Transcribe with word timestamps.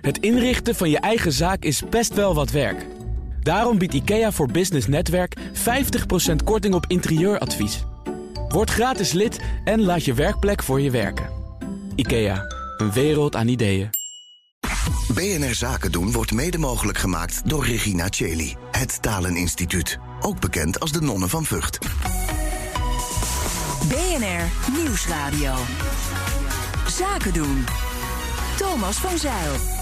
Het 0.00 0.18
inrichten 0.18 0.74
van 0.74 0.90
je 0.90 0.98
eigen 0.98 1.32
zaak 1.32 1.62
is 1.62 1.82
best 1.90 2.14
wel 2.14 2.34
wat 2.34 2.50
werk. 2.50 2.86
Daarom 3.42 3.78
biedt 3.78 3.94
IKEA 3.94 4.32
voor 4.32 4.50
Business 4.50 4.86
Netwerk 4.86 5.36
50% 5.38 5.40
korting 6.44 6.74
op 6.74 6.84
interieuradvies. 6.88 7.84
Word 8.48 8.70
gratis 8.70 9.12
lid 9.12 9.40
en 9.64 9.82
laat 9.82 10.04
je 10.04 10.14
werkplek 10.14 10.62
voor 10.62 10.80
je 10.80 10.90
werken. 10.90 11.28
IKEA, 11.94 12.44
een 12.76 12.92
wereld 12.92 13.36
aan 13.36 13.48
ideeën. 13.48 13.90
BNR 15.14 15.54
Zaken 15.54 15.92
doen 15.92 16.12
wordt 16.12 16.32
mede 16.32 16.58
mogelijk 16.58 16.98
gemaakt 16.98 17.48
door 17.48 17.66
Regina 17.66 18.06
Cheli. 18.10 18.56
Het 18.70 19.02
Taleninstituut. 19.02 19.98
Ook 20.20 20.40
bekend 20.40 20.80
als 20.80 20.92
de 20.92 21.00
Nonnen 21.00 21.28
van 21.28 21.44
Vught. 21.44 21.78
BNR 23.88 24.72
Nieuwsradio. 24.82 25.54
Zaken 26.88 27.32
doen. 27.32 27.64
Thomas 28.56 28.96
van 28.96 29.18
Zeil. 29.18 29.77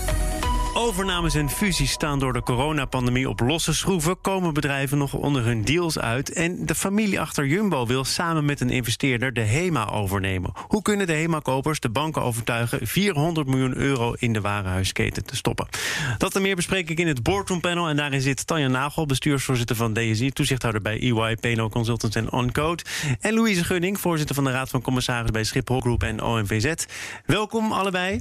Overnames 0.79 1.35
en 1.35 1.51
fusies 1.51 1.91
staan 1.91 2.19
door 2.19 2.33
de 2.33 2.43
coronapandemie 2.43 3.29
op 3.29 3.41
losse 3.41 3.75
schroeven. 3.75 4.21
Komen 4.21 4.55
bedrijven 4.55 4.99
nog 4.99 5.15
onder 5.15 5.45
hun 5.45 5.65
deals 5.65 5.99
uit? 5.99 6.33
En 6.33 6.67
de 6.67 6.75
familie 6.75 7.21
achter 7.21 7.47
Jumbo 7.47 7.87
wil 7.87 8.05
samen 8.05 8.45
met 8.45 8.61
een 8.61 8.71
investeerder 8.71 9.33
de 9.33 9.41
HEMA 9.41 9.89
overnemen. 9.89 10.53
Hoe 10.67 10.83
kunnen 10.83 11.07
de 11.07 11.13
HEMA-kopers 11.13 11.81
de 11.81 11.89
banken 11.89 12.23
overtuigen 12.23 12.87
400 12.87 13.47
miljoen 13.47 13.77
euro 13.77 14.13
in 14.19 14.33
de 14.33 14.41
warenhuisketen 14.41 15.25
te 15.25 15.37
stoppen? 15.37 15.69
Dat 16.19 16.37
en 16.37 16.43
meer 16.43 16.57
bespreek 16.57 16.91
ik 16.91 16.99
in 16.99 17.07
het 17.07 17.23
Boardroom 17.23 17.61
Panel. 17.61 17.89
En 17.89 17.97
daarin 17.97 18.21
zit 18.21 18.47
Tanja 18.47 18.69
Nagel, 18.69 19.07
bestuursvoorzitter 19.07 19.77
van 19.77 19.93
DSI, 19.93 20.31
toezichthouder 20.31 20.83
bij 20.83 21.01
EY, 21.01 21.37
PNO 21.37 21.69
Consultants 21.69 22.17
en 22.17 22.33
OnCode. 22.33 22.83
En 23.21 23.35
Louise 23.35 23.65
Gunning, 23.65 24.01
voorzitter 24.01 24.35
van 24.35 24.45
de 24.45 24.51
Raad 24.51 24.69
van 24.69 24.83
Commissarissen 24.83 25.33
bij 25.33 25.45
Schiphol 25.45 25.81
Groep 25.81 26.03
en 26.03 26.23
OMVZ. 26.23 26.85
Welkom 27.27 27.73
allebei. 27.73 28.21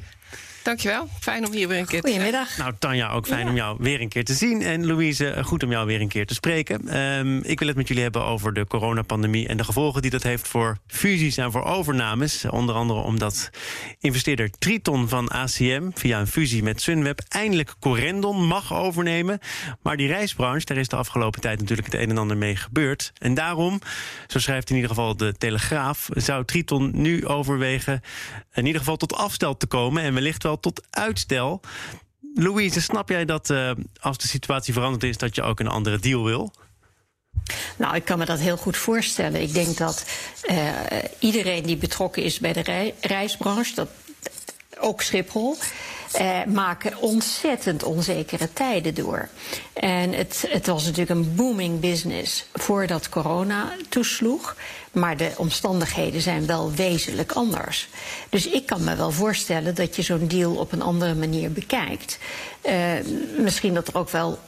Dankjewel. 0.65 1.07
Fijn 1.19 1.45
om 1.45 1.51
hier 1.51 1.67
weer 1.67 1.79
een 1.79 1.85
keer 1.85 2.01
te 2.01 2.07
zijn. 2.07 2.21
Goedemiddag. 2.21 2.57
Nou, 2.57 2.73
Tanja, 2.79 3.11
ook 3.11 3.27
fijn 3.27 3.47
om 3.47 3.55
jou 3.55 3.77
weer 3.79 4.01
een 4.01 4.09
keer 4.09 4.25
te 4.25 4.33
zien. 4.33 4.61
En 4.61 4.85
Louise, 4.85 5.35
goed 5.43 5.63
om 5.63 5.71
jou 5.71 5.85
weer 5.85 6.01
een 6.01 6.07
keer 6.07 6.25
te 6.25 6.33
spreken. 6.33 6.87
Ehm, 6.87 7.37
ik 7.37 7.59
wil 7.59 7.67
het 7.67 7.77
met 7.77 7.87
jullie 7.87 8.03
hebben 8.03 8.25
over 8.25 8.53
de 8.53 8.67
coronapandemie 8.67 9.47
en 9.47 9.57
de 9.57 9.63
gevolgen 9.63 10.01
die 10.01 10.11
dat 10.11 10.23
heeft 10.23 10.47
voor 10.47 10.77
fusies 10.87 11.37
en 11.37 11.51
voor 11.51 11.63
overnames. 11.63 12.45
Onder 12.45 12.75
andere 12.75 12.99
omdat 12.99 13.49
investeerder 13.99 14.49
Triton 14.49 15.09
van 15.09 15.31
ACM 15.31 15.89
via 15.93 16.19
een 16.19 16.27
fusie 16.27 16.63
met 16.63 16.81
Sunweb 16.81 17.21
eindelijk 17.27 17.73
Corendon 17.79 18.47
mag 18.47 18.73
overnemen. 18.73 19.39
Maar 19.81 19.97
die 19.97 20.07
reisbranche, 20.07 20.65
daar 20.65 20.77
is 20.77 20.87
de 20.87 20.95
afgelopen 20.95 21.41
tijd 21.41 21.59
natuurlijk 21.59 21.91
het 21.91 22.01
een 22.01 22.09
en 22.09 22.17
ander 22.17 22.37
mee 22.37 22.55
gebeurd. 22.55 23.11
En 23.17 23.33
daarom, 23.33 23.81
zo 24.27 24.39
schrijft 24.39 24.69
in 24.69 24.75
ieder 24.75 24.89
geval 24.89 25.17
de 25.17 25.33
Telegraaf, 25.37 26.09
zou 26.13 26.45
Triton 26.45 26.91
nu 26.93 27.27
overwegen 27.27 28.01
in 28.53 28.65
ieder 28.65 28.79
geval 28.79 28.97
tot 28.97 29.13
afstel 29.13 29.57
te 29.57 29.67
komen 29.67 30.03
en 30.03 30.13
wellicht 30.13 30.43
wel 30.43 30.53
tot 30.59 30.81
uitstel. 30.89 31.61
Louise, 32.33 32.81
snap 32.81 33.09
jij 33.09 33.25
dat 33.25 33.49
uh, 33.49 33.71
als 33.99 34.17
de 34.17 34.27
situatie 34.27 34.73
veranderd 34.73 35.03
is, 35.03 35.17
dat 35.17 35.35
je 35.35 35.41
ook 35.41 35.59
een 35.59 35.67
andere 35.67 35.99
deal 35.99 36.23
wil? 36.23 36.53
Nou, 37.77 37.95
ik 37.95 38.05
kan 38.05 38.17
me 38.17 38.25
dat 38.25 38.39
heel 38.39 38.57
goed 38.57 38.77
voorstellen. 38.77 39.41
Ik 39.41 39.53
denk 39.53 39.77
dat 39.77 40.05
uh, 40.49 40.69
iedereen 41.19 41.63
die 41.63 41.77
betrokken 41.77 42.23
is 42.23 42.39
bij 42.39 42.53
de 42.53 42.61
rei 42.61 42.93
reisbranche, 43.01 43.75
dat, 43.75 43.89
ook 44.79 45.01
Schiphol, 45.01 45.55
uh, 46.19 46.43
maken 46.43 46.97
ontzettend 46.97 47.83
onzekere 47.83 48.53
tijden 48.53 48.93
door. 48.93 49.29
En 49.73 50.13
het, 50.13 50.45
het 50.49 50.67
was 50.67 50.83
natuurlijk 50.83 51.09
een 51.09 51.35
booming 51.35 51.79
business 51.79 52.45
voordat 52.53 53.09
corona 53.09 53.71
toesloeg. 53.89 54.55
Maar 54.91 55.17
de 55.17 55.31
omstandigheden 55.37 56.21
zijn 56.21 56.45
wel 56.45 56.71
wezenlijk 56.71 57.31
anders. 57.31 57.87
Dus 58.29 58.47
ik 58.47 58.65
kan 58.65 58.83
me 58.83 58.95
wel 58.95 59.11
voorstellen 59.11 59.75
dat 59.75 59.95
je 59.95 60.01
zo'n 60.01 60.27
deal 60.27 60.55
op 60.55 60.71
een 60.71 60.81
andere 60.81 61.15
manier 61.15 61.51
bekijkt. 61.51 62.19
Uh, 62.65 62.73
misschien 63.37 63.73
dat 63.73 63.87
er 63.87 63.97
ook 63.97 64.09
wel 64.09 64.39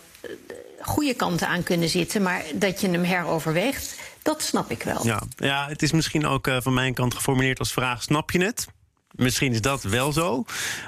goede 0.82 1.14
kanten 1.14 1.48
aan 1.48 1.64
kunnen 1.64 1.90
zitten, 1.90 2.22
maar 2.22 2.44
dat 2.54 2.82
je 2.82 2.90
hem 2.90 3.04
heroverweegt, 3.04 3.96
dat 4.22 4.42
snap 4.42 4.72
ik 4.72 4.84
wel. 4.84 5.06
Ja, 5.06 5.22
ja 5.36 5.68
het 5.68 5.82
is 5.82 5.92
misschien 5.92 6.26
ook 6.26 6.48
uh, 6.48 6.58
van 6.60 6.74
mijn 6.74 6.94
kant 6.94 7.14
geformuleerd 7.14 7.60
als 7.60 7.72
vraag: 7.72 8.04
snap 8.04 8.32
je 8.32 8.44
het? 8.44 8.68
Misschien 9.18 9.52
is 9.52 9.62
dat 9.62 9.84
wel 9.84 10.12
zo. 10.12 10.46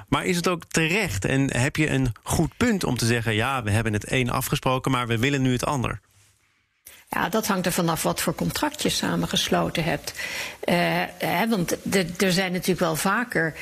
Maar 0.07 0.25
is 0.25 0.35
het 0.35 0.47
ook 0.47 0.63
terecht? 0.67 1.25
En 1.25 1.57
heb 1.57 1.75
je 1.75 1.89
een 1.89 2.11
goed 2.23 2.57
punt 2.57 2.83
om 2.83 2.97
te 2.97 3.05
zeggen: 3.05 3.33
ja, 3.33 3.63
we 3.63 3.71
hebben 3.71 3.93
het 3.93 4.11
een 4.11 4.29
afgesproken, 4.29 4.91
maar 4.91 5.07
we 5.07 5.17
willen 5.17 5.41
nu 5.41 5.51
het 5.51 5.65
ander? 5.65 5.99
Ja, 7.09 7.29
dat 7.29 7.47
hangt 7.47 7.65
er 7.65 7.71
vanaf 7.71 8.03
wat 8.03 8.21
voor 8.21 8.35
contract 8.35 8.81
je 8.81 8.89
samen 8.89 9.27
gesloten 9.27 9.83
hebt. 9.83 10.13
Uh, 10.13 10.75
hè, 11.17 11.47
want 11.47 11.71
er 12.21 12.31
zijn 12.31 12.51
natuurlijk 12.51 12.79
wel 12.79 12.95
vaker 12.95 13.53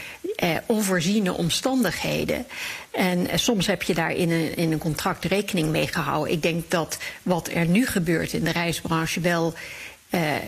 uh, 0.43 0.57
onvoorziene 0.65 1.33
omstandigheden. 1.33 2.45
En 2.91 3.19
uh, 3.19 3.27
soms 3.35 3.67
heb 3.67 3.83
je 3.83 3.93
daar 3.93 4.11
in 4.11 4.31
een, 4.31 4.55
in 4.55 4.71
een 4.71 4.77
contract 4.77 5.25
rekening 5.25 5.69
mee 5.69 5.87
gehouden. 5.87 6.33
Ik 6.33 6.41
denk 6.41 6.71
dat 6.71 6.97
wat 7.23 7.49
er 7.53 7.65
nu 7.65 7.85
gebeurt 7.85 8.33
in 8.33 8.43
de 8.43 8.51
reisbranche 8.51 9.19
wel 9.19 9.53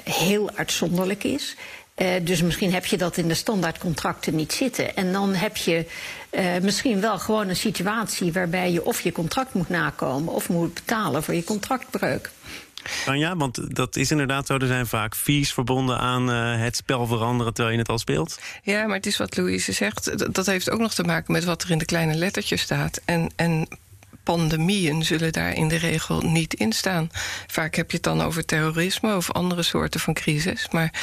heel 0.03 0.50
uitzonderlijk 0.56 1.24
is. 1.24 1.56
Uh, 2.02 2.08
dus 2.22 2.42
misschien 2.42 2.74
heb 2.74 2.86
je 2.86 2.98
dat 2.98 3.18
in 3.18 3.28
de 3.28 3.34
standaardcontracten 3.34 4.36
niet 4.36 4.54
zitten. 4.54 4.96
En 4.96 5.12
dan 5.12 5.34
heb 5.34 5.58
je 5.58 5.86
uh, 6.32 6.58
misschien 6.62 7.02
wel 7.02 7.20
gewoon 7.20 7.50
een 7.50 7.56
situatie 7.56 8.34
waarbij 8.34 8.72
je 8.72 8.86
of 8.86 9.02
je 9.02 9.12
contract 9.12 9.54
moet 9.54 9.70
nakomen 9.70 10.34
of 10.34 10.50
moet 10.50 10.74
betalen 10.74 11.24
voor 11.24 11.34
je 11.34 11.44
contractbreuk. 11.44 12.30
Nou 13.06 13.18
ja, 13.18 13.36
want 13.36 13.76
dat 13.76 13.96
is 13.96 14.12
inderdaad 14.12 14.48
zo. 14.48 14.58
Er 14.58 14.68
zijn 14.68 14.88
vaak 14.88 15.16
fees 15.16 15.54
verbonden 15.54 15.98
aan 15.98 16.30
uh, 16.30 16.62
het 16.62 16.76
spel 16.76 17.08
veranderen 17.08 17.54
terwijl 17.54 17.76
je 17.76 17.82
het 17.82 17.92
al 17.92 18.00
speelt. 18.00 18.40
Ja, 18.64 18.86
maar 18.86 18.96
het 18.96 19.06
is 19.06 19.18
wat 19.18 19.38
Louise 19.38 19.72
zegt. 19.72 20.34
Dat 20.34 20.46
heeft 20.46 20.70
ook 20.70 20.80
nog 20.80 20.94
te 20.94 21.04
maken 21.04 21.34
met 21.34 21.44
wat 21.44 21.64
er 21.64 21.72
in 21.72 21.78
de 21.78 21.86
kleine 21.86 22.14
lettertjes 22.14 22.62
staat. 22.62 23.02
En, 23.06 23.31
en 23.36 23.68
pandemieën 24.36 25.06
zullen 25.06 25.32
daar 25.32 25.54
in 25.54 25.68
de 25.68 25.76
regel 25.76 26.22
niet 26.22 26.54
in 26.54 26.72
staan. 26.72 27.10
Vaak 27.48 27.76
heb 27.76 27.90
je 27.90 27.96
het 27.96 28.06
dan 28.06 28.22
over 28.22 28.46
terrorisme 28.46 29.16
of 29.16 29.32
andere 29.32 29.64
soorten 29.64 30.00
van 30.00 30.14
crisis. 30.14 30.68
Maar 30.72 30.94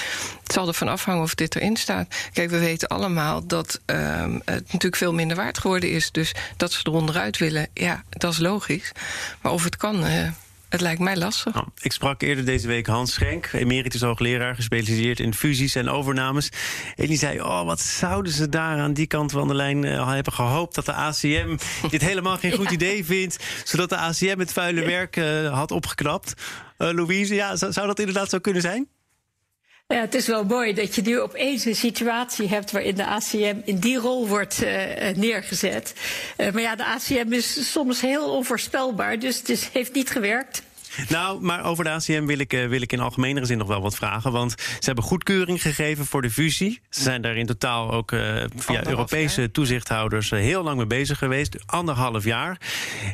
het 0.43 0.53
zal 0.53 0.69
ervan 0.69 0.89
afhangen 0.89 1.23
of 1.23 1.35
dit 1.35 1.57
erin 1.57 1.77
staat. 1.77 2.15
Kijk, 2.33 2.51
we 2.51 2.59
weten 2.59 2.89
allemaal 2.89 3.47
dat 3.47 3.81
um, 3.87 4.43
het 4.45 4.65
natuurlijk 4.65 4.97
veel 4.97 5.13
minder 5.13 5.37
waard 5.37 5.59
geworden 5.59 5.91
is. 5.91 6.11
Dus 6.13 6.35
dat 6.57 6.73
ze 6.73 6.81
eronderuit 6.83 7.39
willen, 7.39 7.69
ja, 7.75 8.05
dat 8.11 8.33
is 8.33 8.39
logisch. 8.39 8.93
Maar 9.41 9.53
of 9.53 9.65
het 9.65 9.77
kan. 9.77 10.07
Uh, 10.07 10.29
het 10.69 10.81
lijkt 10.81 11.01
mij 11.01 11.17
lastig. 11.17 11.55
Nou, 11.55 11.67
ik 11.81 11.93
sprak 11.93 12.23
eerder 12.23 12.45
deze 12.45 12.67
week 12.67 12.87
Hans 12.87 13.13
Schenk, 13.13 13.51
emeritus 13.53 14.01
hoogleraar, 14.01 14.55
gespecialiseerd 14.55 15.21
in 15.21 15.35
fusies 15.35 15.75
en 15.75 15.89
overnames. 15.89 16.53
En 16.97 17.07
die 17.07 17.19
zei: 17.19 17.41
Oh, 17.41 17.65
wat 17.65 17.81
zouden 17.81 18.33
ze 18.33 18.49
daar 18.49 18.79
aan 18.79 18.93
die 18.93 19.07
kant 19.07 19.33
van 19.33 19.49
de 19.49 19.55
lijn 19.55 19.85
uh, 19.85 20.13
hebben 20.15 20.33
gehoopt 20.33 20.75
dat 20.75 20.87
de 20.87 20.93
ACM 20.93 21.57
dit 21.91 22.03
helemaal 22.03 22.37
geen 22.37 22.53
goed 22.53 22.69
ja. 22.69 22.73
idee 22.73 23.05
vindt, 23.05 23.45
zodat 23.65 23.89
de 23.89 23.97
ACM 23.97 24.39
het 24.39 24.53
vuile 24.53 24.85
werk 24.85 25.17
uh, 25.17 25.53
had 25.53 25.71
opgeknapt. 25.71 26.35
Uh, 26.79 26.91
Louise, 26.91 27.35
ja, 27.35 27.57
zou, 27.57 27.73
zou 27.73 27.87
dat 27.87 27.99
inderdaad 27.99 28.31
zo 28.31 28.39
kunnen 28.39 28.63
zijn? 28.63 28.89
Ja, 29.89 30.01
het 30.01 30.15
is 30.15 30.27
wel 30.27 30.45
mooi 30.45 30.73
dat 30.73 30.95
je 30.95 31.03
nu 31.03 31.21
opeens 31.21 31.65
een 31.65 31.77
situatie 31.77 32.49
hebt 32.49 32.71
waarin 32.71 32.95
de 32.95 33.07
ACM 33.07 33.57
in 33.65 33.79
die 33.79 33.97
rol 33.97 34.29
wordt 34.29 34.63
uh, 34.63 34.71
neergezet. 35.15 35.95
Uh, 36.37 36.53
maar 36.53 36.63
ja, 36.63 36.77
de 36.77 36.85
ACM 36.85 37.33
is 37.33 37.73
soms 37.73 38.01
heel 38.01 38.31
onvoorspelbaar, 38.31 39.19
dus 39.19 39.39
het 39.39 39.49
is, 39.49 39.69
heeft 39.73 39.95
niet 39.95 40.11
gewerkt. 40.11 40.63
Nou, 41.09 41.41
maar 41.41 41.65
over 41.65 41.85
de 41.85 41.91
ACM 41.91 42.25
wil 42.25 42.39
ik, 42.39 42.53
uh, 42.53 42.67
wil 42.67 42.81
ik 42.81 42.93
in 42.93 43.01
algemenere 43.01 43.47
zin 43.47 43.59
nog 43.59 43.69
wel 43.69 43.81
wat 43.81 43.97
vragen. 43.97 44.33
Want 44.33 44.55
ze 44.61 44.87
hebben 44.87 45.05
goedkeuring 45.05 45.63
gegeven 45.63 46.07
voor 46.07 46.23
de 46.23 46.31
fusie. 46.31 46.81
Ze 46.91 47.03
zijn 47.03 47.23
daar 47.23 47.37
in 47.37 47.47
totaal 47.47 47.93
ook 47.93 48.13
uh, 48.13 48.21
via 48.21 48.39
anderhalf 48.39 48.87
Europese 48.87 49.41
jaar. 49.41 49.51
toezichthouders 49.51 50.31
uh, 50.31 50.41
heel 50.41 50.63
lang 50.63 50.77
mee 50.77 50.87
bezig 50.87 51.19
geweest. 51.19 51.57
Anderhalf 51.67 52.25
jaar. 52.25 52.61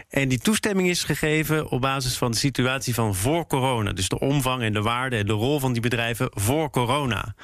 En 0.09 0.29
die 0.29 0.39
toestemming 0.39 0.89
is 0.89 1.05
gegeven 1.05 1.69
op 1.69 1.81
basis 1.81 2.17
van 2.17 2.31
de 2.31 2.37
situatie 2.37 2.95
van 2.95 3.15
voor 3.15 3.47
corona. 3.47 3.93
Dus 3.93 4.09
de 4.09 4.19
omvang 4.19 4.63
en 4.63 4.73
de 4.73 4.83
waarde 4.83 5.17
en 5.17 5.27
de 5.27 5.33
rol 5.33 5.61
van 5.61 5.73
die 5.73 5.83
bedrijven 5.83 6.29
voor 6.31 6.71
corona. 6.71 7.35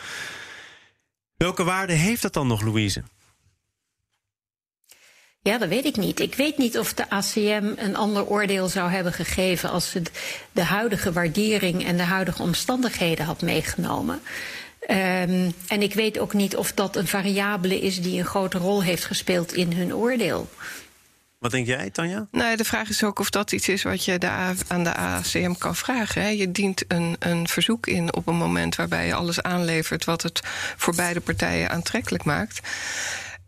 Welke 1.36 1.64
waarde 1.64 1.92
heeft 1.92 2.22
dat 2.22 2.32
dan 2.32 2.46
nog, 2.46 2.62
Louise? 2.62 3.02
Ja, 5.42 5.58
dat 5.58 5.68
weet 5.68 5.84
ik 5.84 5.96
niet. 5.96 6.20
Ik 6.20 6.34
weet 6.34 6.58
niet 6.58 6.78
of 6.78 6.94
de 6.94 7.10
ACM 7.10 7.72
een 7.76 7.96
ander 7.96 8.26
oordeel 8.26 8.68
zou 8.68 8.90
hebben 8.90 9.12
gegeven 9.12 9.70
als 9.70 9.90
ze 9.90 10.02
de 10.52 10.62
huidige 10.62 11.12
waardering 11.12 11.86
en 11.86 11.96
de 11.96 12.02
huidige 12.02 12.42
omstandigheden 12.42 13.24
had 13.24 13.42
meegenomen. 13.42 14.20
Um, 14.90 15.52
en 15.68 15.82
ik 15.82 15.94
weet 15.94 16.18
ook 16.18 16.32
niet 16.32 16.56
of 16.56 16.72
dat 16.72 16.96
een 16.96 17.06
variabele 17.06 17.80
is 17.80 18.02
die 18.02 18.18
een 18.18 18.26
grote 18.26 18.58
rol 18.58 18.82
heeft 18.82 19.04
gespeeld 19.04 19.52
in 19.52 19.72
hun 19.72 19.94
oordeel. 19.94 20.48
Wat 21.38 21.50
denk 21.50 21.66
jij, 21.66 21.90
Tanja? 21.90 22.26
Nou, 22.30 22.56
de 22.56 22.64
vraag 22.64 22.88
is 22.88 23.04
ook 23.04 23.18
of 23.18 23.30
dat 23.30 23.52
iets 23.52 23.68
is 23.68 23.82
wat 23.82 24.04
je 24.04 24.18
de 24.18 24.26
A, 24.26 24.54
aan 24.68 24.84
de 24.84 24.94
ACM 24.94 25.52
kan 25.52 25.76
vragen. 25.76 26.22
Hè. 26.22 26.28
Je 26.28 26.52
dient 26.52 26.84
een, 26.88 27.16
een 27.18 27.48
verzoek 27.48 27.86
in 27.86 28.14
op 28.14 28.26
een 28.26 28.36
moment 28.36 28.76
waarbij 28.76 29.06
je 29.06 29.14
alles 29.14 29.42
aanlevert 29.42 30.04
wat 30.04 30.22
het 30.22 30.40
voor 30.76 30.94
beide 30.94 31.20
partijen 31.20 31.70
aantrekkelijk 31.70 32.24
maakt. 32.24 32.60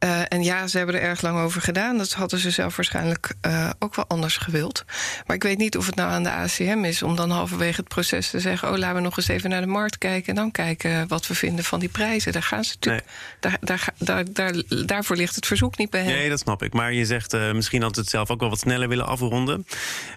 Uh, 0.05 0.21
en 0.29 0.43
ja, 0.43 0.67
ze 0.67 0.77
hebben 0.77 0.95
er 0.95 1.03
erg 1.03 1.23
lang 1.23 1.39
over 1.39 1.61
gedaan. 1.61 1.99
Dat 1.99 2.13
hadden 2.13 2.39
ze 2.39 2.51
zelf 2.51 2.77
waarschijnlijk 2.77 3.35
uh, 3.47 3.71
ook 3.79 3.95
wel 3.95 4.05
anders 4.09 4.37
gewild. 4.37 4.85
Maar 5.27 5.37
ik 5.37 5.43
weet 5.43 5.59
niet 5.59 5.77
of 5.77 5.87
het 5.87 5.95
nou 5.95 6.11
aan 6.11 6.23
de 6.23 6.31
ACM 6.31 6.85
is 6.85 7.03
om 7.03 7.17
dan 7.17 7.31
halverwege 7.31 7.81
het 7.81 7.89
proces 7.89 8.31
te 8.31 8.41
zeggen: 8.41 8.71
Oh, 8.71 8.77
laten 8.77 8.97
we 8.97 9.03
nog 9.03 9.17
eens 9.17 9.29
even 9.29 9.51
naar 9.51 9.61
de 9.61 9.67
markt 9.67 9.99
kijken. 9.99 10.29
En 10.29 10.35
dan 10.35 10.51
kijken 10.51 11.09
wat 11.09 11.27
we 11.27 11.35
vinden 11.35 11.65
van 11.65 11.81
die 11.81 11.89
prijzen. 11.89 12.33
Daar 12.33 12.43
gaan 12.43 12.65
ze 12.65 12.75
natuurlijk. 12.75 13.07
Nee. 13.07 13.17
Daar, 13.41 13.59
daar, 13.61 14.25
daar, 14.33 14.33
daar, 14.33 14.85
daarvoor 14.87 15.17
ligt 15.17 15.35
het 15.35 15.47
verzoek 15.47 15.79
niet 15.79 15.91
bij 15.91 16.03
hen. 16.03 16.13
Nee, 16.13 16.29
dat 16.29 16.39
snap 16.39 16.63
ik. 16.63 16.73
Maar 16.73 16.93
je 16.93 17.05
zegt 17.05 17.35
uh, 17.35 17.53
misschien 17.53 17.83
had 17.83 17.97
het 17.97 18.09
zelf 18.09 18.31
ook 18.31 18.41
wel 18.41 18.49
wat 18.49 18.59
sneller 18.59 18.89
willen 18.89 19.07
afronden. 19.07 19.67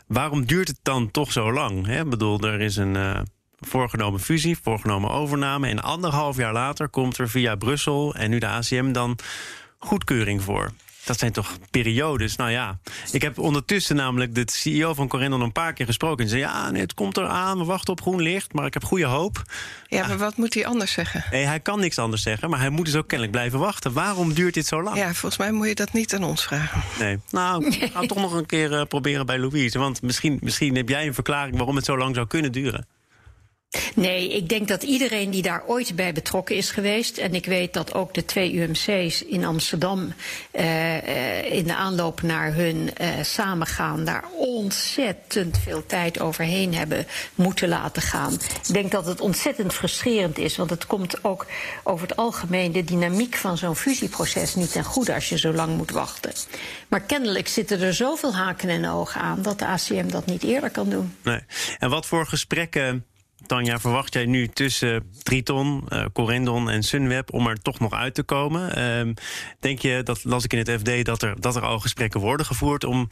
Waarom 0.08 0.46
duurt 0.46 0.68
het 0.68 0.80
dan 0.82 1.12
toch 1.12 1.32
zo 1.32 1.54
lang? 1.54 1.86
Hè? 1.86 2.00
Ik 2.00 2.10
bedoel, 2.10 2.40
er 2.40 2.62
is 2.62 2.76
een 2.76 3.28
voorgenomen 3.60 4.20
fusie, 4.20 4.58
voorgenomen 4.64 5.10
overname. 5.10 5.68
En 5.68 5.84
anderhalf 5.84 6.38
jaar 6.38 6.54
later 6.54 6.90
komt 6.90 7.18
er 7.18 7.30
via 7.30 7.56
Brussel 7.56 8.16
en 8.16 8.30
nu 8.30 8.40
de 8.40 8.48
ACM 8.48 8.92
dan 8.92 9.18
goedkeuring 9.86 10.44
voor. 10.44 10.72
Dat 11.06 11.20
zijn 11.20 11.32
toch 11.32 11.58
periodes? 11.72 12.36
Nou 12.36 12.52
ja, 12.52 12.80
ik 13.12 13.22
heb 13.22 13.40
ondertussen 13.40 13.96
namelijk 13.96 14.36
de 14.36 14.44
CEO 14.52 14.94
van 14.94 15.08
Corendon 15.08 15.42
een 15.42 15.52
paar 15.52 15.74
keer 15.74 15.86
gesproken. 15.86 16.24
En 16.24 16.30
zei, 16.30 16.42
ja, 16.42 16.72
nee, 16.72 16.82
het 16.82 16.94
komt 16.94 17.18
eraan, 17.18 17.58
we 17.58 17.64
wachten 17.64 17.94
op 17.94 18.02
groen 18.02 18.22
licht, 18.22 18.54
maar 18.54 18.66
ik 18.66 18.74
heb 18.74 18.84
goede 18.84 19.06
hoop. 19.06 19.42
Ja, 19.88 20.08
maar 20.08 20.18
wat 20.18 20.38
moet 20.38 20.54
hij 20.54 20.66
anders 20.66 20.92
zeggen? 20.92 21.24
Nee, 21.32 21.46
hij 21.46 21.60
kan 21.60 21.80
niks 21.80 21.98
anders 21.98 22.22
zeggen, 22.22 22.50
maar 22.50 22.60
hij 22.60 22.70
moet 22.70 22.86
dus 22.86 22.96
ook 22.96 23.08
kennelijk 23.08 23.38
blijven 23.38 23.60
wachten. 23.60 23.94
Waarom 23.94 24.34
duurt 24.34 24.54
dit 24.54 24.66
zo 24.66 24.84
lang? 24.84 24.98
Ja, 24.98 25.14
volgens 25.14 25.38
mij 25.38 25.52
moet 25.52 25.68
je 25.68 25.76
dat 25.76 25.94
niet 25.94 26.14
aan 26.14 26.24
ons 26.24 26.44
vragen. 26.44 26.84
Nee, 27.00 27.20
nou, 27.30 27.66
ik 27.66 27.92
ga 27.92 28.06
toch 28.06 28.18
nog 28.18 28.34
een 28.34 28.46
keer 28.46 28.72
uh, 28.72 28.82
proberen 28.84 29.26
bij 29.26 29.40
Louise. 29.40 29.80
Want 29.80 30.02
misschien, 30.02 30.38
misschien 30.42 30.76
heb 30.76 30.90
jij 30.90 31.08
een 31.08 31.14
verklaring 31.14 31.56
waarom 31.58 31.76
het 31.76 31.86
zo 31.86 31.98
lang 31.98 32.16
zou 32.16 32.28
kunnen 32.28 32.52
duren. 32.52 32.88
Nee, 33.96 34.34
ik 34.34 34.50
denk 34.50 34.68
dat 34.68 34.84
iedereen 34.84 35.30
die 35.30 35.42
daar 35.42 35.64
ooit 35.68 35.96
bij 35.96 36.14
betrokken 36.14 36.56
is 36.56 36.72
geweest. 36.72 37.18
En 37.18 37.34
ik 37.34 37.46
weet 37.46 37.74
dat 37.74 37.94
ook 37.94 38.14
de 38.14 38.25
twee 38.25 38.54
UMC's 38.54 39.22
in 39.22 39.46
Amsterdam. 39.46 40.14
Uh, 40.52 41.52
in 41.52 41.64
de 41.64 41.75
aanloop 41.75 42.22
naar 42.22 42.54
hun 42.54 42.90
uh, 43.02 43.08
samengaan. 43.22 44.06
daar 44.06 44.24
ontzettend 44.38 45.58
veel 45.58 45.86
tijd 45.86 46.20
overheen 46.20 46.74
hebben 46.74 47.06
moeten 47.36 47.70
laten 47.70 48.02
gaan. 48.02 48.34
Ik 48.34 48.74
denk 48.74 48.92
dat 48.92 49.06
het 49.06 49.22
ontzettend 49.22 49.74
frustrerend 49.74 50.38
is. 50.38 50.58
Want 50.58 50.70
het 50.70 50.86
komt 50.86 51.24
ook 51.24 51.46
over 51.84 52.08
het 52.08 52.16
algemeen 52.16 52.72
de 52.72 52.84
dynamiek 52.84 53.36
van 53.36 53.58
zo'n 53.58 53.75
fusieproces 53.75 54.56
niet 54.56 54.72
ten 54.72 54.84
goede 54.84 55.14
als 55.14 55.30
je 55.30 55.38
zo 55.38 55.54
lang 55.54 55.78
moet 55.78 55.92
wachten. 55.92 56.31
Maar 56.88 57.02
kennelijk 57.02 57.48
zitten 57.48 57.81
er 57.81 57.94
zoveel 57.94 58.36
haken 58.36 58.70
en 58.70 58.90
ogen 58.90 59.22
aan 59.22 59.42
dat 59.42 59.60
de 59.60 59.66
ACM 59.66 60.08
dat 60.08 60.25
niet 60.25 60.44
eerder 60.44 60.70
kan 60.70 60.90
doen. 60.90 61.16
Nee. 61.24 61.40
En 61.80 61.90
wat 61.90 62.06
voor 62.06 62.25
gesprekken 62.25 63.06
Tanja, 63.45 63.80
verwacht 63.80 64.13
jij 64.13 64.25
nu 64.25 64.48
tussen 64.48 65.12
Triton, 65.24 65.84
uh, 65.90 66.06
Corendon 66.13 66.69
en 66.69 66.84
Sunweb 66.84 67.34
om 67.34 67.48
er 67.48 67.62
toch 67.62 67.80
nog 67.80 67.94
uit 67.94 68.13
te 68.13 68.24
komen? 68.24 68.80
Uh, 69.07 69.13
denk 69.60 69.80
je, 69.80 70.01
dat 70.04 70.24
las 70.24 70.44
ik 70.44 70.54
in 70.54 70.60
het 70.60 70.72
FD, 70.72 71.06
dat 71.06 71.22
er, 71.22 71.42
dat 71.42 71.56
er 71.56 71.62
al 71.62 71.80
gesprekken 71.80 72.19
worden 72.19 72.45
gevoerd 72.45 72.84
om 72.84 73.07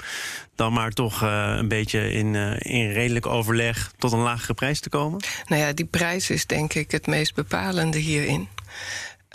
dan 0.56 0.74
maar 0.74 0.92
toch 0.92 1.24
uh, 1.24 1.54
een 1.58 1.68
beetje 1.68 2.12
in, 2.12 2.34
uh, 2.34 2.54
in 2.60 2.92
redelijk 2.92 3.26
overleg 3.26 3.92
tot 3.98 4.12
een 4.12 4.20
lagere 4.20 4.54
prijs 4.54 4.80
te 4.80 4.90
komen? 4.90 5.24
Nou 5.48 5.62
ja, 5.62 5.74
die 5.74 5.86
prijs 5.86 6.30
is 6.30 6.46
denk 6.46 6.74
ik 6.74 6.92
het 6.92 7.08
meest 7.08 7.36
bepalende 7.36 7.98
hierin. 7.98 8.48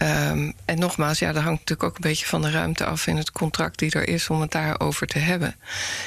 Um, 0.02 0.52
en 0.64 0.78
nogmaals, 0.78 1.18
ja, 1.18 1.32
dat 1.32 1.42
hangt 1.42 1.58
natuurlijk 1.58 1.88
ook 1.88 1.94
een 1.94 2.10
beetje 2.10 2.26
van 2.26 2.42
de 2.42 2.50
ruimte 2.50 2.84
af 2.84 3.06
in 3.06 3.16
het 3.16 3.32
contract 3.32 3.78
die 3.78 3.90
er 3.90 4.08
is 4.08 4.30
om 4.30 4.40
het 4.40 4.50
daarover 4.50 5.06
te 5.06 5.18
hebben. 5.18 5.56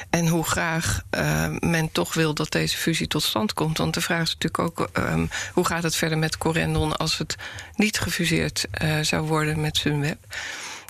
En 0.10 0.28
hoe 0.28 0.44
graag 0.44 1.02
uh, 1.18 1.48
men 1.60 1.92
toch 1.92 2.14
wil 2.14 2.34
dat 2.34 2.52
deze 2.52 2.78
fusie 2.78 3.08
tot 3.08 3.24
stand 3.24 3.54
komt. 3.54 3.78
Want 3.78 3.94
de 3.94 4.02
vraag 4.02 4.22
is 4.22 4.38
natuurlijk 4.40 4.60
ook: 4.60 4.90
um, 4.98 5.30
hoe 5.54 5.66
gaat 5.66 5.84
het 5.84 5.96
verder 5.96 6.18
met 6.18 6.38
Corendon 6.38 6.98
als 6.98 7.18
het 7.18 7.36
niet 7.76 8.00
gefuseerd 8.00 8.66
uh, 8.82 9.00
zou 9.00 9.28
worden 9.28 9.62
met 9.62 9.78
Sunweb? 9.78 10.18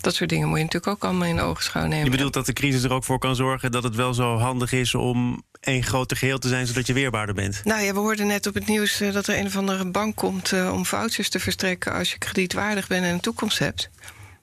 Dat 0.02 0.16
soort 0.16 0.30
dingen 0.30 0.48
moet 0.48 0.58
je 0.58 0.64
natuurlijk 0.64 0.94
ook 0.94 1.04
allemaal 1.04 1.28
in 1.28 1.36
de 1.36 1.42
ogenschouw 1.42 1.86
nemen. 1.86 2.04
Je 2.04 2.12
bedoelt 2.12 2.34
dat 2.34 2.46
de 2.46 2.54
crisis 2.54 2.84
er 2.84 2.94
ook 2.94 3.04
voor 3.04 3.20
kan 3.20 3.36
zorgen 3.36 3.72
dat 3.72 3.84
het 3.84 3.96
wel 3.96 4.14
zo 4.14 4.38
handig 4.38 4.72
is 4.72 4.96
om 4.96 5.44
één 5.60 5.84
grote 5.84 6.16
geheel 6.16 6.40
te 6.40 6.48
zijn, 6.48 6.68
zodat 6.68 6.88
je 6.88 6.94
weerbaarder 6.94 7.36
bent? 7.36 7.62
Nou 7.64 7.82
ja, 7.82 7.94
we 7.94 8.00
hoorden 8.00 8.28
net 8.28 8.48
op 8.48 8.54
het 8.54 8.68
nieuws 8.68 9.02
uh, 9.02 9.14
dat 9.14 9.28
er 9.28 9.38
een 9.38 9.46
of 9.46 9.56
andere 9.56 9.86
bank 9.86 10.16
komt 10.16 10.52
uh, 10.52 10.74
om 10.74 10.86
vouchers 10.86 11.30
te 11.30 11.40
verstrekken 11.40 11.94
als 11.94 12.12
je 12.12 12.18
kredietwaardig 12.18 12.88
bent 12.88 13.06
en 13.06 13.14
een 13.14 13.20
toekomst 13.20 13.60
hebt. 13.60 13.90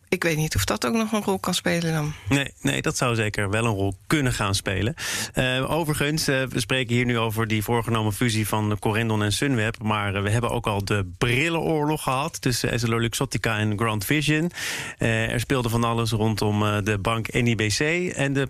Ik 0.08 0.23
weet 0.23 0.37
niet 0.37 0.56
of 0.56 0.64
dat 0.64 0.87
ook 0.87 0.94
nog 0.94 1.12
een 1.12 1.23
rol 1.23 1.38
kan 1.38 1.55
spelen 1.55 1.93
dan. 1.93 2.12
Nee, 2.29 2.53
nee 2.61 2.82
dat 2.82 2.97
zou 2.97 3.14
zeker 3.14 3.50
wel 3.50 3.64
een 3.64 3.75
rol 3.75 3.94
kunnen 4.06 4.32
gaan 4.32 4.55
spelen. 4.55 4.94
Uh, 5.35 5.70
overigens, 5.70 6.29
uh, 6.29 6.43
we 6.43 6.61
spreken 6.61 6.94
hier 6.94 7.05
nu 7.05 7.19
over 7.19 7.47
die 7.47 7.62
voorgenomen 7.62 8.12
fusie 8.12 8.49
van 8.49 8.76
Corendon 8.79 9.23
en 9.23 9.32
Sunweb. 9.32 9.82
Maar 9.82 10.14
uh, 10.14 10.23
we 10.23 10.31
hebben 10.31 10.50
ook 10.50 10.67
al 10.67 10.85
de 10.85 11.12
brillenoorlog 11.19 12.03
gehad 12.03 12.41
tussen 12.41 12.70
EssilorLuxottica 12.70 13.58
en 13.58 13.79
Grand 13.79 14.05
Vision. 14.05 14.50
er 14.99 15.41
speelde 15.41 15.69
van 15.69 15.85
alles 15.85 16.11
rondom 16.11 16.85
de 16.85 16.99
bank 16.99 17.32
NIBC 17.32 17.81
en 18.14 18.32
de 18.32 18.49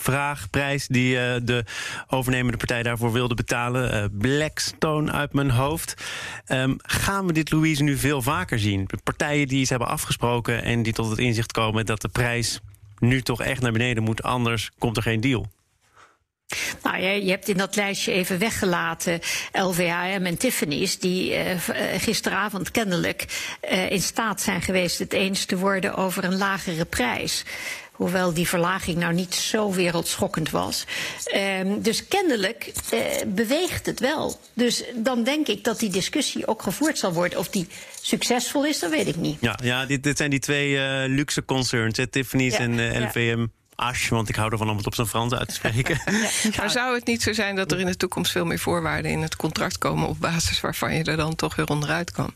vraagprijs 0.00 0.86
die 0.86 1.14
uh, 1.14 1.34
de 1.42 1.64
overnemende 2.08 2.56
partij 2.56 2.82
daarvoor 2.82 3.12
wilde 3.12 3.34
betalen. 3.34 3.94
Uh, 3.94 4.04
Blackstone 4.18 5.12
uit 5.12 5.32
mijn 5.32 5.50
hoofd. 5.50 5.94
Um, 6.48 6.76
gaan 6.82 7.26
we 7.26 7.32
dit, 7.32 7.50
Louise, 7.50 7.82
nu 7.82 7.96
veel 7.96 8.22
vaker 8.22 8.58
zien? 8.58 8.88
Partijen 9.04 9.48
die 9.48 9.60
iets 9.60 9.70
hebben 9.70 9.88
afgesproken 9.88 10.62
en 10.62 10.82
die 10.82 10.92
tot 10.92 11.10
het 11.10 11.18
inzicht 11.18 11.52
komen 11.52 11.86
dat 11.86 12.00
de 12.00 12.08
prijs 12.08 12.60
nu 12.98 13.22
toch 13.22 13.42
echt 13.42 13.60
naar 13.60 13.72
beneden 13.72 14.02
moet, 14.02 14.22
anders 14.22 14.70
komt 14.78 14.96
er 14.96 15.02
geen 15.02 15.20
deal. 15.20 15.46
Nou, 16.82 17.02
je, 17.02 17.24
je 17.24 17.30
hebt 17.30 17.48
in 17.48 17.56
dat 17.56 17.76
lijstje 17.76 18.12
even 18.12 18.38
weggelaten 18.38 19.20
LVAM 19.52 20.26
en 20.26 20.38
Tiffany's, 20.38 20.98
die 20.98 21.34
uh, 21.34 21.50
gisteravond 21.98 22.70
kennelijk 22.70 23.26
in 23.88 24.02
staat 24.02 24.40
zijn 24.40 24.62
geweest 24.62 24.98
het 24.98 25.12
eens 25.12 25.44
te 25.44 25.56
worden 25.58 25.94
over 25.94 26.24
een 26.24 26.36
lagere 26.36 26.84
prijs. 26.84 27.44
Hoewel 28.00 28.32
die 28.32 28.48
verlaging 28.48 28.98
nou 28.98 29.14
niet 29.14 29.34
zo 29.34 29.72
wereldschokkend 29.72 30.50
was. 30.50 30.84
Um, 31.34 31.82
dus 31.82 32.08
kennelijk 32.08 32.72
uh, 32.94 33.00
beweegt 33.26 33.86
het 33.86 34.00
wel. 34.00 34.40
Dus 34.54 34.84
dan 34.94 35.24
denk 35.24 35.46
ik 35.46 35.64
dat 35.64 35.78
die 35.78 35.90
discussie 35.90 36.46
ook 36.46 36.62
gevoerd 36.62 36.98
zal 36.98 37.12
worden. 37.12 37.38
Of 37.38 37.48
die 37.48 37.66
succesvol 38.00 38.66
is, 38.66 38.78
dat 38.78 38.90
weet 38.90 39.06
ik 39.06 39.16
niet. 39.16 39.36
Ja, 39.40 39.58
ja 39.62 39.86
dit, 39.86 40.02
dit 40.02 40.16
zijn 40.16 40.30
die 40.30 40.38
twee 40.38 40.70
uh, 40.70 41.14
luxe 41.16 41.44
concerns, 41.44 41.96
hè, 41.96 42.06
Tiffany's 42.06 42.52
ja, 42.52 42.58
en 42.58 42.72
uh, 42.72 43.06
LVM. 43.06 43.38
Ja. 43.38 43.46
Ash, 43.74 44.08
want 44.08 44.28
ik 44.28 44.34
hou 44.34 44.52
ervan 44.52 44.70
om 44.70 44.76
het 44.76 44.86
op 44.86 44.94
zijn 44.94 45.06
Frans 45.06 45.34
uit 45.34 45.48
te 45.48 45.54
spreken. 45.54 46.00
Ja. 46.42 46.50
Maar 46.56 46.70
zou 46.70 46.94
het 46.94 47.06
niet 47.06 47.22
zo 47.22 47.32
zijn 47.32 47.56
dat 47.56 47.72
er 47.72 47.80
in 47.80 47.86
de 47.86 47.96
toekomst 47.96 48.32
veel 48.32 48.44
meer 48.44 48.58
voorwaarden 48.58 49.10
in 49.10 49.22
het 49.22 49.36
contract 49.36 49.78
komen 49.78 50.08
op 50.08 50.20
basis 50.20 50.60
waarvan 50.60 50.94
je 50.94 51.04
er 51.04 51.16
dan 51.16 51.34
toch 51.34 51.56
weer 51.56 51.66
onderuit 51.66 52.10
kan? 52.10 52.34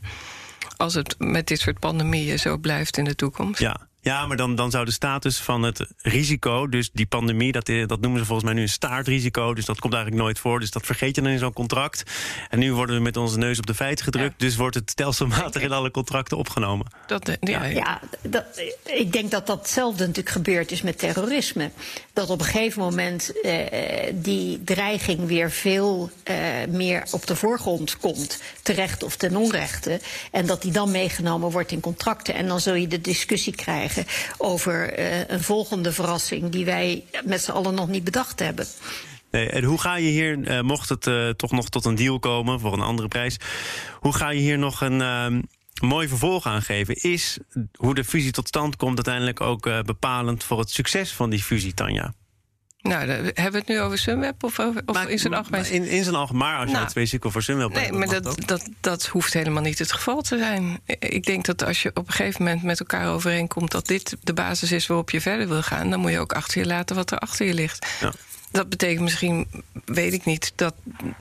Als 0.76 0.94
het 0.94 1.14
met 1.18 1.46
dit 1.46 1.60
soort 1.60 1.78
pandemieën 1.78 2.38
zo 2.38 2.56
blijft 2.56 2.96
in 2.96 3.04
de 3.04 3.14
toekomst. 3.14 3.60
Ja, 3.60 3.88
ja, 4.04 4.26
maar 4.26 4.36
dan, 4.36 4.54
dan 4.54 4.70
zou 4.70 4.84
de 4.84 4.92
status 4.92 5.38
van 5.38 5.62
het 5.62 5.86
risico, 6.02 6.68
dus 6.68 6.90
die 6.92 7.06
pandemie, 7.06 7.52
dat, 7.52 7.66
dat 7.66 8.00
noemen 8.00 8.18
ze 8.18 8.26
volgens 8.26 8.44
mij 8.44 8.54
nu 8.54 8.62
een 8.62 8.68
staartrisico. 8.68 9.54
Dus 9.54 9.64
dat 9.64 9.80
komt 9.80 9.94
eigenlijk 9.94 10.22
nooit 10.22 10.38
voor. 10.38 10.60
Dus 10.60 10.70
dat 10.70 10.86
vergeet 10.86 11.14
je 11.14 11.22
dan 11.22 11.30
in 11.30 11.38
zo'n 11.38 11.52
contract. 11.52 12.02
En 12.50 12.58
nu 12.58 12.72
worden 12.72 12.96
we 12.96 13.02
met 13.02 13.16
onze 13.16 13.38
neus 13.38 13.58
op 13.58 13.66
de 13.66 13.74
feiten 13.74 14.04
gedrukt. 14.04 14.34
Ja. 14.38 14.46
Dus 14.46 14.56
wordt 14.56 14.74
het 14.74 14.90
stelselmatig 14.90 15.62
in 15.62 15.72
alle 15.72 15.90
contracten 15.90 16.36
opgenomen. 16.36 16.86
Dat, 17.06 17.38
ja, 17.40 17.64
ja. 17.64 17.64
ja 17.64 18.00
dat, 18.22 18.44
ik 18.84 19.12
denk 19.12 19.30
dat 19.30 19.46
datzelfde 19.46 20.06
natuurlijk 20.06 20.34
gebeurd 20.34 20.70
is 20.70 20.82
met 20.82 20.98
terrorisme. 20.98 21.70
Dat 22.12 22.30
op 22.30 22.38
een 22.38 22.46
gegeven 22.46 22.82
moment 22.82 23.40
eh, 23.42 24.12
die 24.12 24.64
dreiging 24.64 25.26
weer 25.26 25.50
veel 25.50 26.10
eh, 26.22 26.36
meer 26.68 27.06
op 27.10 27.26
de 27.26 27.36
voorgrond 27.36 27.96
komt. 27.96 28.42
Terecht 28.62 29.02
of 29.02 29.16
ten 29.16 29.36
onrechte. 29.36 30.00
En 30.30 30.46
dat 30.46 30.62
die 30.62 30.72
dan 30.72 30.90
meegenomen 30.90 31.50
wordt 31.50 31.72
in 31.72 31.80
contracten. 31.80 32.34
En 32.34 32.48
dan 32.48 32.60
zul 32.60 32.74
je 32.74 32.86
de 32.86 33.00
discussie 33.00 33.54
krijgen 33.54 33.93
over 34.38 34.98
uh, 34.98 35.28
een 35.28 35.42
volgende 35.42 35.92
verrassing 35.92 36.48
die 36.48 36.64
wij 36.64 37.04
met 37.24 37.42
z'n 37.42 37.50
allen 37.50 37.74
nog 37.74 37.88
niet 37.88 38.04
bedacht 38.04 38.38
hebben. 38.38 38.66
Nee, 39.30 39.48
en 39.48 39.64
hoe 39.64 39.80
ga 39.80 39.96
je 39.96 40.08
hier, 40.08 40.38
uh, 40.38 40.60
mocht 40.60 40.88
het 40.88 41.06
uh, 41.06 41.28
toch 41.28 41.50
nog 41.50 41.68
tot 41.68 41.84
een 41.84 41.94
deal 41.94 42.18
komen 42.18 42.60
voor 42.60 42.72
een 42.72 42.80
andere 42.80 43.08
prijs, 43.08 43.36
hoe 44.00 44.14
ga 44.14 44.30
je 44.30 44.40
hier 44.40 44.58
nog 44.58 44.80
een 44.80 45.00
uh, 45.00 45.26
mooi 45.82 46.08
vervolg 46.08 46.46
aan 46.46 46.62
geven? 46.62 46.94
Is 46.94 47.38
hoe 47.74 47.94
de 47.94 48.04
fusie 48.04 48.32
tot 48.32 48.48
stand 48.48 48.76
komt 48.76 48.94
uiteindelijk 48.94 49.40
ook 49.40 49.84
bepalend 49.84 50.44
voor 50.44 50.58
het 50.58 50.70
succes 50.70 51.12
van 51.12 51.30
die 51.30 51.42
fusie, 51.42 51.74
Tanja? 51.74 52.14
Nou, 52.88 53.08
hebben 53.08 53.52
we 53.52 53.58
het 53.58 53.68
nu 53.68 53.80
over 53.80 53.98
Sunweb 53.98 54.44
of, 54.44 54.58
of 54.58 54.74
maar, 54.84 55.10
in 55.10 55.18
zijn 55.18 55.34
algemeen? 55.34 55.70
In, 55.70 55.84
in 55.84 56.04
zijn 56.04 56.14
algemeen, 56.14 56.38
maar 56.38 56.56
als 56.56 56.64
je 56.64 56.70
nou, 56.70 56.82
het 56.82 56.90
specifiek 56.90 57.32
voor 57.32 57.42
Sunweb 57.42 57.72
Nee, 57.72 57.92
maar 57.92 58.08
dat, 58.08 58.24
dat, 58.24 58.42
dat, 58.46 58.68
dat, 58.80 59.06
hoeft 59.06 59.32
helemaal 59.32 59.62
niet 59.62 59.78
het 59.78 59.92
geval 59.92 60.22
te 60.22 60.38
zijn. 60.38 60.80
Ik 60.98 61.26
denk 61.26 61.44
dat 61.44 61.64
als 61.64 61.82
je 61.82 61.90
op 61.94 62.06
een 62.06 62.12
gegeven 62.12 62.44
moment 62.44 62.62
met 62.62 62.80
elkaar 62.80 63.08
overeenkomt... 63.08 63.70
dat 63.70 63.86
dit 63.86 64.16
de 64.22 64.32
basis 64.32 64.72
is 64.72 64.86
waarop 64.86 65.10
je 65.10 65.20
verder 65.20 65.48
wil 65.48 65.62
gaan... 65.62 65.90
dan 65.90 66.00
moet 66.00 66.10
je 66.10 66.18
ook 66.18 66.32
achter 66.32 66.60
je 66.60 66.66
laten 66.66 66.96
wat 66.96 67.10
er 67.10 67.18
achter 67.18 67.46
je 67.46 67.54
ligt. 67.54 67.86
Ja. 68.00 68.12
Dat 68.54 68.68
betekent 68.68 69.00
misschien, 69.00 69.46
weet 69.84 70.12
ik 70.12 70.24
niet, 70.24 70.52
dat, 70.54 70.74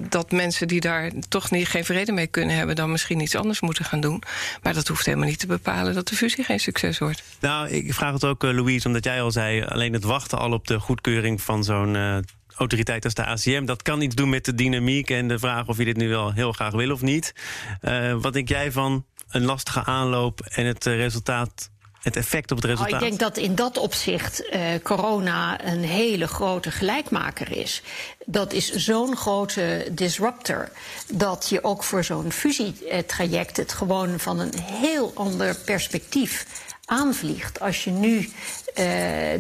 dat 0.10 0.32
mensen 0.32 0.68
die 0.68 0.82
daar 0.82 1.12
toch 1.30 1.52
niet, 1.52 1.68
geen 1.68 1.86
vrede 1.86 2.12
mee 2.12 2.28
kunnen 2.28 2.56
hebben, 2.56 2.76
dan 2.76 2.92
misschien 2.92 3.20
iets 3.20 3.36
anders 3.36 3.62
moeten 3.62 3.86
gaan 3.86 4.00
doen. 4.02 4.24
Maar 4.62 4.74
dat 4.74 4.88
hoeft 4.88 5.06
helemaal 5.06 5.28
niet 5.28 5.40
te 5.40 5.48
bepalen 5.48 5.94
dat 5.94 6.08
de 6.08 6.16
fusie 6.16 6.44
geen 6.44 6.60
succes 6.60 6.98
wordt. 6.98 7.24
Nou, 7.40 7.70
ik 7.70 7.94
vraag 7.94 8.14
het 8.14 8.24
ook, 8.24 8.44
uh, 8.44 8.54
Louise, 8.54 8.88
omdat 8.88 9.04
jij 9.04 9.22
al 9.22 9.32
zei, 9.32 9.64
alleen 9.64 9.94
het 9.94 10.04
wachten 10.04 10.40
al 10.40 10.52
op 10.52 10.68
de 10.68 10.80
goedkeuring 10.80 11.42
van 11.42 11.64
zo'n. 11.64 11.96
Uh, 11.96 12.18
autoriteit 12.56 13.04
als 13.06 13.14
de 13.14 13.26
ACM. 13.26 13.66
Dat 13.66 13.82
kan 13.82 14.02
iets 14.02 14.16
doen 14.16 14.30
met 14.30 14.46
de 14.46 14.56
dynamiek 14.56 15.10
en 15.10 15.28
de 15.28 15.40
vraag 15.40 15.68
of 15.68 15.78
je 15.78 15.86
dit 15.86 15.98
nu 15.98 16.10
wel 16.10 16.34
heel 16.34 16.52
graag 16.52 16.72
wil 16.72 16.92
of 16.92 17.02
niet. 17.02 17.34
Uh, 17.82 18.16
wat 18.22 18.34
denk 18.34 18.48
jij 18.48 18.72
van 18.72 19.06
een 19.30 19.46
lastige 19.46 19.84
aanloop 19.84 20.42
en 20.42 20.66
het 20.66 20.86
resultaat 20.86 21.72
het 22.04 22.16
effect 22.16 22.52
op 22.52 22.58
het 22.58 22.66
Nou, 22.66 22.78
resultaat? 22.78 23.02
ik 23.02 23.08
denk 23.08 23.20
dat 23.20 23.38
in 23.38 23.56
dat 23.56 23.78
opzicht 23.78 24.50
eh, 24.50 24.62
corona 24.84 25.66
een 25.66 25.84
hele 25.84 26.28
grote 26.28 26.72
gelijkmaker 26.72 27.58
is. 27.58 27.82
Dat 28.26 28.54
is 28.54 28.72
zo'n 28.72 29.16
grote 29.16 29.88
disruptor 29.92 30.70
dat 31.14 31.50
je 31.50 31.64
ook 31.64 31.84
voor 31.84 32.04
zo'n 32.04 32.32
fusietraject 32.32 33.58
het 33.58 33.74
gewoon 33.74 34.20
van 34.20 34.40
een 34.40 34.54
heel 34.60 35.12
ander 35.16 35.56
perspectief 35.56 36.46
aanvliegt. 36.86 37.60
Als 37.60 37.84
je 37.84 37.92
nu 37.92 38.30
eh, 38.74 38.86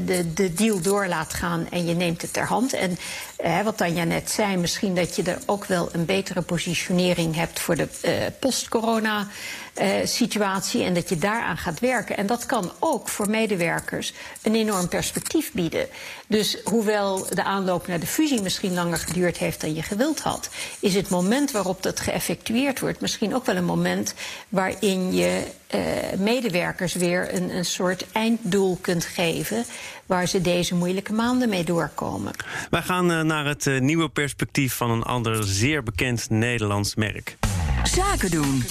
de, 0.06 0.34
de 0.34 0.54
deal 0.54 0.82
door 0.82 1.08
laat 1.08 1.34
gaan 1.34 1.68
en 1.70 1.86
je 1.86 1.94
neemt 1.94 2.22
het 2.22 2.34
ter 2.34 2.46
hand. 2.46 2.74
En 2.74 2.98
eh, 3.36 3.62
wat 3.62 3.78
Tanja 3.78 4.04
net 4.04 4.32
zei, 4.32 4.58
misschien 4.58 4.96
dat 4.96 5.16
je 5.16 5.24
er 5.24 5.38
ook 5.46 5.66
wel 5.66 5.90
een 5.92 6.06
betere 6.06 6.42
positionering 6.42 7.36
hebt 7.36 7.60
voor 7.60 7.76
de 7.76 7.88
eh, 8.02 8.14
post-corona. 8.40 9.28
Eh, 9.74 9.88
situatie 10.04 10.84
en 10.84 10.94
dat 10.94 11.10
je 11.10 11.18
daaraan 11.18 11.58
gaat 11.58 11.80
werken. 11.80 12.18
En 12.18 12.26
dat 12.26 12.46
kan 12.46 12.72
ook 12.80 13.10
voor 13.10 13.30
medewerkers 13.30 14.14
een 14.42 14.56
enorm 14.56 14.88
perspectief 14.88 15.52
bieden. 15.52 15.88
Dus 16.28 16.58
hoewel 16.64 17.26
de 17.30 17.44
aanloop 17.44 17.88
naar 17.88 18.00
de 18.00 18.06
fusie 18.06 18.42
misschien 18.42 18.74
langer 18.74 18.98
geduurd 18.98 19.38
heeft 19.38 19.62
dan 19.62 19.74
je 19.74 19.84
gewild 19.84 20.20
had, 20.20 20.50
is 20.80 20.96
het 20.96 21.10
moment 21.10 21.52
waarop 21.52 21.84
dat 21.84 22.00
geëffectueerd 22.00 22.80
wordt 22.80 23.02
misschien 23.02 23.36
ook 23.36 23.46
wel 23.46 23.56
een 23.56 23.66
moment 23.66 24.14
waarin 24.50 25.14
je 25.14 25.44
eh, 25.68 25.80
medewerkers 26.18 26.94
weer 26.94 27.34
een, 27.34 27.56
een 27.56 27.66
soort 27.66 28.06
einddoel 28.12 28.78
kunt 28.82 29.06
geven 29.06 29.66
waar 30.06 30.28
ze 30.28 30.42
deze 30.42 30.76
moeilijke 30.76 31.14
maanden 31.14 31.50
mee 31.50 31.64
doorkomen. 31.64 32.34
Wij 32.70 32.82
gaan 32.82 33.12
eh, 33.12 33.22
naar 33.22 33.46
het 33.46 33.80
nieuwe 33.80 34.10
perspectief 34.10 34.74
van 34.74 34.90
een 34.90 35.04
ander 35.04 35.44
zeer 35.44 35.84
bekend 35.84 36.30
Nederlands 36.30 36.96
merk. 36.96 37.38
Zaken 37.84 38.32
doen. 38.32 38.64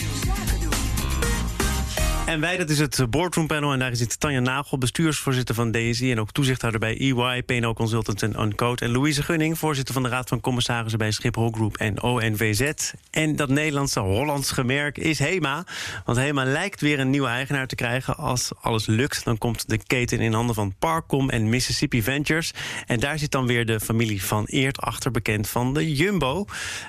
En 2.26 2.40
wij, 2.40 2.56
dat 2.56 2.70
is 2.70 2.78
het 2.78 3.10
Boardroom 3.10 3.46
Panel. 3.46 3.72
En 3.72 3.78
daar 3.78 3.96
zit 3.96 4.20
Tanja 4.20 4.40
Nagel, 4.40 4.78
bestuursvoorzitter 4.78 5.54
van 5.54 5.72
DSI... 5.72 6.10
en 6.10 6.20
ook 6.20 6.32
toezichthouder 6.32 6.80
bij 6.80 6.98
EY, 6.98 7.42
PNO 7.42 7.72
Consultants 7.72 8.22
en 8.22 8.40
Uncode. 8.40 8.84
En 8.84 8.90
Louise 8.90 9.22
Gunning, 9.22 9.58
voorzitter 9.58 9.94
van 9.94 10.02
de 10.02 10.08
Raad 10.08 10.28
van 10.28 10.40
Commissarissen... 10.40 10.98
bij 10.98 11.10
Schiphol 11.10 11.50
Group 11.50 11.76
en 11.76 12.02
ONVZ. 12.02 12.92
En 13.10 13.36
dat 13.36 13.48
Nederlandse 13.48 14.00
Hollands 14.00 14.50
gemerk 14.50 14.98
is 14.98 15.18
HEMA. 15.18 15.64
Want 16.04 16.18
HEMA 16.18 16.44
lijkt 16.44 16.80
weer 16.80 17.00
een 17.00 17.10
nieuwe 17.10 17.28
eigenaar 17.28 17.66
te 17.66 17.74
krijgen. 17.74 18.16
Als 18.16 18.52
alles 18.60 18.86
lukt, 18.86 19.24
dan 19.24 19.38
komt 19.38 19.68
de 19.68 19.78
keten 19.86 20.20
in 20.20 20.32
handen 20.32 20.54
van 20.54 20.74
Parkcom 20.78 21.30
en 21.30 21.48
Mississippi 21.48 22.02
Ventures. 22.02 22.52
En 22.86 23.00
daar 23.00 23.18
zit 23.18 23.30
dan 23.30 23.46
weer 23.46 23.66
de 23.66 23.80
familie 23.80 24.24
van 24.24 24.44
Eert 24.44 24.80
achter, 24.80 25.10
bekend 25.10 25.48
van 25.48 25.74
de 25.74 25.94
Jumbo. 25.94 26.44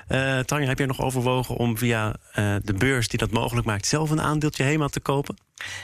Eh 0.07 0.39
Tanja, 0.39 0.67
heb 0.67 0.77
jij 0.77 0.87
nog 0.87 1.01
overwogen 1.01 1.55
om 1.55 1.77
via 1.77 2.15
eh, 2.31 2.55
de 2.63 2.73
beurs 2.73 3.07
die 3.07 3.19
dat 3.19 3.31
mogelijk 3.31 3.65
maakt... 3.65 3.85
zelf 3.85 4.09
een 4.09 4.21
aandeeltje 4.21 4.63
HEMA 4.63 4.87
te 4.87 4.99
kopen? 4.99 5.22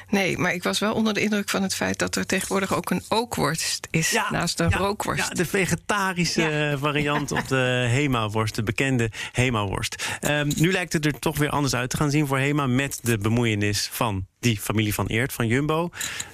Nee, 0.10 0.38
maar 0.38 0.54
ik 0.54 0.64
was 0.64 0.80
wel 0.80 0.94
onder 0.94 1.14
de 1.14 1.22
indruk 1.22 1.50
van 1.50 1.64
het 1.64 1.76
feit 1.76 2.00
dat 2.00 2.16
er 2.16 2.26
tegenwoordig 2.26 2.76
ook 2.76 2.90
een 2.90 3.04
ookworst 3.10 3.88
is 3.92 4.20
naast 4.30 4.60
een 4.60 4.70
ja, 4.70 4.78
rookworst. 4.78 5.28
Ja, 5.28 5.34
de 5.34 5.46
vegetarische 5.46 6.76
variant 6.80 7.32
op 7.32 7.48
de 7.48 7.86
Hema-worst, 7.90 8.56
de 8.56 8.64
bekende 8.64 9.12
Hema-worst. 9.32 10.18
Ehm, 10.20 10.52
nu 10.56 10.72
lijkt 10.72 10.94
het 10.94 11.06
er 11.06 11.20
toch 11.20 11.38
weer 11.38 11.50
anders 11.50 11.74
uit 11.74 11.90
te 11.90 11.98
gaan 11.98 12.12
zien 12.12 12.28
voor 12.28 12.38
Hema... 12.38 12.68
met 12.68 13.00
de 13.02 13.18
bemoeienis 13.18 13.90
van 13.92 14.28
die 14.40 14.60
familie 14.60 14.94
van 14.94 15.06
Eert, 15.06 15.34
van 15.34 15.48
Jumbo. 15.48 15.90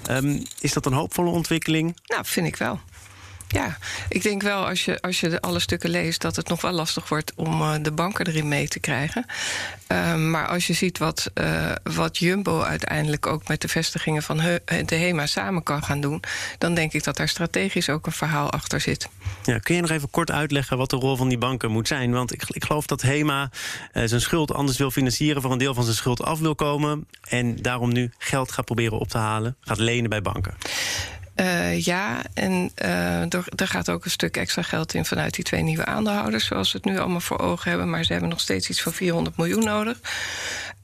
Ehm, 0.06 0.40
is 0.60 0.74
dat 0.74 0.86
een 0.86 0.94
hoopvolle 0.94 1.30
ontwikkeling? 1.30 1.98
Nou, 2.06 2.26
vind 2.26 2.48
ik 2.48 2.56
wel. 2.56 2.80
Ja, 3.56 3.78
ik 4.10 4.24
denk 4.24 4.42
wel 4.42 4.68
als 4.68 4.86
je, 4.86 5.02
als 5.02 5.20
je 5.20 5.42
alle 5.42 5.60
stukken 5.60 5.90
leest 5.90 6.22
dat 6.22 6.36
het 6.36 6.48
nog 6.48 6.62
wel 6.62 6.72
lastig 6.72 7.10
wordt 7.10 7.34
om 7.36 7.62
uh, 7.62 7.74
de 7.82 7.92
banken 7.92 8.28
erin 8.28 8.48
mee 8.48 8.68
te 8.68 8.80
krijgen. 8.80 9.26
Uh, 9.92 10.16
maar 10.16 10.48
als 10.48 10.68
je 10.68 10.74
ziet 10.74 10.98
wat, 10.98 11.32
uh, 11.34 11.72
wat 11.84 12.18
Jumbo 12.18 12.62
uiteindelijk 12.62 13.28
ook 13.28 13.48
met 13.48 13.62
de 13.62 13.68
vestigingen 13.68 14.24
van 14.24 14.38
de 14.86 14.96
HEMA 14.96 15.26
samen 15.26 15.64
kan 15.64 15.84
gaan 15.84 16.02
doen, 16.02 16.24
dan 16.58 16.74
denk 16.74 16.94
ik 16.94 17.04
dat 17.04 17.18
daar 17.18 17.28
strategisch 17.28 17.90
ook 17.90 18.06
een 18.06 18.12
verhaal 18.12 18.52
achter 18.52 18.82
zit. 18.82 19.10
Ja, 19.44 19.60
kun 19.60 19.76
je 19.76 19.82
nog 19.82 19.90
even 19.90 20.10
kort 20.10 20.32
uitleggen 20.32 20.78
wat 20.78 20.90
de 20.90 20.96
rol 20.96 21.16
van 21.16 21.30
die 21.30 21.38
banken 21.38 21.72
moet 21.72 21.88
zijn? 21.88 22.12
Want 22.12 22.34
ik, 22.34 22.44
ik 22.48 22.64
geloof 22.66 22.86
dat 22.86 23.02
HEMA 23.02 23.50
zijn 23.94 24.22
schuld 24.22 24.54
anders 24.54 24.78
wil 24.78 24.92
financieren, 24.92 25.42
voor 25.42 25.52
een 25.52 25.58
deel 25.58 25.74
van 25.74 25.84
zijn 25.84 25.96
schuld 25.96 26.22
af 26.22 26.40
wil 26.40 26.56
komen 26.56 27.08
en 27.22 27.56
daarom 27.56 27.94
nu 27.94 28.12
geld 28.18 28.52
gaat 28.52 28.66
proberen 28.66 29.00
op 29.00 29.08
te 29.08 29.18
halen, 29.18 29.56
gaat 29.62 29.80
lenen 29.80 30.10
bij 30.10 30.22
banken. 30.22 30.54
Uh, 31.36 31.82
ja, 31.82 32.22
en 32.34 32.72
uh, 32.84 33.34
er, 33.34 33.46
gaat 33.56 33.90
ook 33.90 34.06
een 34.06 34.12
stuk 34.12 34.38
extra 34.38 34.62
geld 34.62 34.94
in 34.94 35.06
vanuit 35.06 35.34
die 35.34 35.44
twee 35.44 35.62
nieuwe 35.62 35.86
aandeelhouders, 35.86 36.46
zoals 36.46 36.72
we 36.72 36.78
het 36.78 36.88
nu 36.88 37.00
allemaal 37.00 37.20
voor 37.20 37.40
ogen 37.40 37.70
hebben. 37.70 37.90
Maar 37.90 38.04
ze 38.04 38.12
hebben 38.12 38.30
nog 38.30 38.40
steeds 38.40 38.70
iets 38.70 38.82
van 38.82 38.94
400 38.94 39.38
miljoen 39.38 39.64
nodig. 39.64 40.00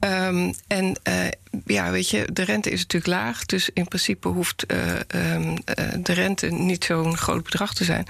Um, 0.00 0.54
en 0.66 0.96
uh, 1.08 1.14
ja, 1.66 1.90
weet 1.90 2.10
je, 2.10 2.28
de 2.32 2.42
rente 2.42 2.70
is 2.70 2.80
natuurlijk 2.80 3.12
laag. 3.12 3.46
Dus 3.46 3.70
in 3.74 3.88
principe 3.88 4.28
hoeft 4.28 4.64
um, 5.14 5.56
de 6.02 6.12
rente 6.12 6.46
niet 6.46 6.84
zo'n 6.84 7.16
groot 7.16 7.42
bedrag 7.42 7.74
te 7.74 7.84
zijn. 7.84 8.06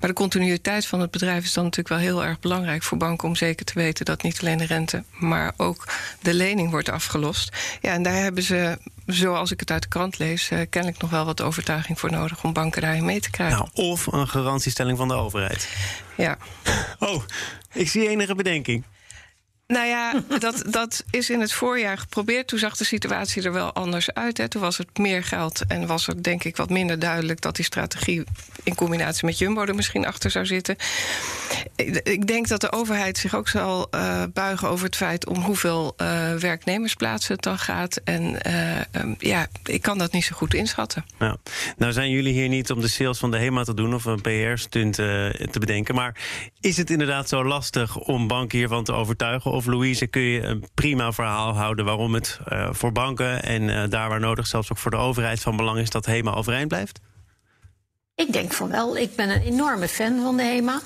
Maar 0.00 0.08
de 0.08 0.16
continuïteit 0.16 0.86
van 0.86 1.00
het 1.00 1.10
bedrijf 1.10 1.44
is 1.44 1.52
dan 1.52 1.64
natuurlijk 1.64 1.94
wel 1.94 2.12
heel 2.12 2.24
erg 2.24 2.40
belangrijk 2.40 2.82
voor 2.82 2.98
banken 2.98 3.28
om 3.28 3.36
zeker 3.36 3.64
te 3.64 3.74
weten 3.74 4.04
dat 4.04 4.22
niet 4.22 4.40
alleen 4.40 4.58
de 4.58 4.66
rente, 4.66 5.02
maar 5.18 5.52
ook 5.56 5.88
de 6.22 6.34
lening 6.34 6.70
wordt 6.70 6.88
afgelost. 6.88 7.56
Ja, 7.80 7.92
en 7.92 8.02
daar 8.02 8.14
hebben 8.14 8.42
ze 8.42 8.78
zoals 9.06 9.50
ik 9.50 9.60
het 9.60 9.70
uit 9.70 9.82
de 9.82 9.88
krant 9.88 10.18
lees, 10.18 10.50
uh, 10.50 10.60
kennelijk 10.70 11.00
nog 11.00 11.10
wel 11.10 11.24
wat 11.24 11.40
overtuiging 11.40 12.00
voor 12.00 12.10
nodig 12.10 12.44
om 12.44 12.52
banken 12.52 12.82
daarin 12.82 13.04
mee 13.04 13.20
te 13.20 13.30
krijgen. 13.30 13.58
Nou, 13.74 13.88
of 13.90 14.06
een 14.06 14.28
garantiestelling 14.28 14.98
van 14.98 15.08
de 15.08 15.14
overheid. 15.14 15.68
Ja. 16.16 16.36
Oh, 16.98 17.22
ik 17.72 17.88
zie 17.88 18.08
enige 18.08 18.34
bedenking. 18.34 18.84
Nou 19.66 19.86
ja, 19.86 20.22
dat, 20.38 20.62
dat 20.70 21.04
is 21.10 21.30
in 21.30 21.40
het 21.40 21.52
voorjaar 21.52 21.98
geprobeerd. 21.98 22.46
Toen 22.46 22.58
zag 22.58 22.76
de 22.76 22.84
situatie 22.84 23.42
er 23.42 23.52
wel 23.52 23.72
anders 23.72 24.14
uit. 24.14 24.38
Hè. 24.38 24.48
Toen 24.48 24.60
was 24.60 24.78
het 24.78 24.98
meer 24.98 25.24
geld 25.24 25.62
en 25.68 25.86
was 25.86 26.08
er 26.08 26.22
denk 26.22 26.44
ik 26.44 26.56
wat 26.56 26.70
minder 26.70 26.98
duidelijk 26.98 27.40
dat 27.40 27.56
die 27.56 27.64
strategie 27.64 28.24
in 28.62 28.74
combinatie 28.74 29.26
met 29.26 29.38
Jumbo 29.38 29.64
er 29.64 29.74
misschien 29.74 30.06
achter 30.06 30.30
zou 30.30 30.46
zitten. 30.46 30.76
Ik, 32.04 32.26
denk 32.26 32.48
dat 32.48 32.60
de 32.60 32.72
overheid 32.72 33.18
zich 33.18 33.34
ook 33.34 33.48
zal 33.48 33.88
uh, 33.94 34.22
buigen 34.32 34.68
over 34.68 34.86
het 34.86 34.96
feit 34.96 35.26
om 35.26 35.36
hoeveel 35.36 35.94
uh, 35.96 36.34
werknemersplaatsen 36.34 37.34
het 37.34 37.42
dan 37.42 37.58
gaat. 37.58 38.00
En 38.04 38.38
uh, 38.46 39.02
um, 39.02 39.14
ja, 39.18 39.46
ik 39.64 39.82
kan 39.82 39.98
dat 39.98 40.12
niet 40.12 40.24
zo 40.24 40.36
goed 40.36 40.54
inschatten. 40.54 41.04
Ja. 41.18 41.36
Nou 41.76 41.92
zijn 41.92 42.10
jullie 42.10 42.32
hier 42.32 42.48
niet 42.48 42.70
om 42.70 42.80
de 42.80 42.88
sales 42.88 43.18
van 43.18 43.30
de 43.30 43.38
HEMA 43.38 43.64
te 43.64 43.74
doen 43.74 43.94
of 43.94 44.04
een 44.04 44.20
PR-stunt 44.20 44.94
te 44.94 45.56
bedenken. 45.58 45.94
Maar 45.94 46.20
is 46.60 46.76
het 46.76 46.90
inderdaad 46.90 47.28
zo 47.28 47.44
lastig 47.44 47.96
om 47.96 48.26
banken 48.26 48.58
hiervan 48.58 48.84
te 48.84 48.92
overtuigen? 48.92 49.50
Of 49.56 49.66
Louise, 49.66 50.06
kun 50.06 50.22
je 50.22 50.42
een 50.42 50.64
prima 50.74 51.12
verhaal 51.12 51.54
houden 51.54 51.84
waarom 51.84 52.14
het 52.14 52.38
uh, 52.52 52.68
voor 52.70 52.92
banken 52.92 53.42
en 53.42 53.62
uh, 53.62 53.82
daar 53.88 54.08
waar 54.08 54.20
nodig, 54.20 54.46
zelfs 54.46 54.70
ook 54.72 54.78
voor 54.78 54.90
de 54.90 54.96
overheid 54.96 55.40
van 55.40 55.56
belang 55.56 55.78
is 55.78 55.90
dat 55.90 56.06
HEMA 56.06 56.32
overeind 56.32 56.68
blijft? 56.68 57.00
Ik 58.14 58.32
denk 58.32 58.52
van 58.52 58.70
wel. 58.70 58.96
Ik 58.96 59.16
ben 59.16 59.30
een 59.30 59.42
enorme 59.42 59.88
fan 59.88 60.20
van 60.22 60.36
de 60.36 60.42
HEMA. 60.42 60.80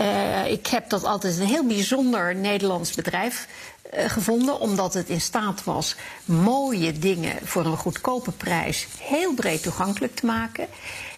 Uh, 0.00 0.50
ik 0.50 0.66
heb 0.66 0.90
dat 0.90 1.04
altijd 1.04 1.38
een 1.38 1.46
heel 1.46 1.66
bijzonder 1.66 2.36
Nederlands 2.36 2.94
bedrijf 2.94 3.48
gevonden, 3.92 4.60
omdat 4.60 4.94
het 4.94 5.08
in 5.08 5.20
staat 5.20 5.64
was 5.64 5.96
mooie 6.24 6.98
dingen 6.98 7.36
voor 7.42 7.64
een 7.64 7.76
goedkope 7.76 8.32
prijs 8.32 8.86
heel 8.98 9.34
breed 9.34 9.62
toegankelijk 9.62 10.14
te 10.14 10.26
maken. 10.26 10.66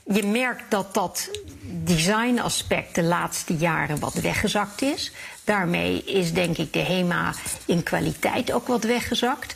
Je 0.05 0.23
merkt 0.23 0.71
dat 0.71 0.95
dat 0.95 1.31
designaspect 1.85 2.95
de 2.95 3.03
laatste 3.03 3.57
jaren 3.57 3.99
wat 3.99 4.15
weggezakt 4.15 4.83
is. 4.83 5.13
Daarmee 5.47 6.05
is 6.05 6.33
denk 6.33 6.59
ik 6.59 6.73
de 6.73 6.79
HEMA 6.79 7.35
in 7.65 7.83
kwaliteit 7.83 8.53
ook 8.53 8.67
wat 8.67 8.85
weggezakt. 8.85 9.55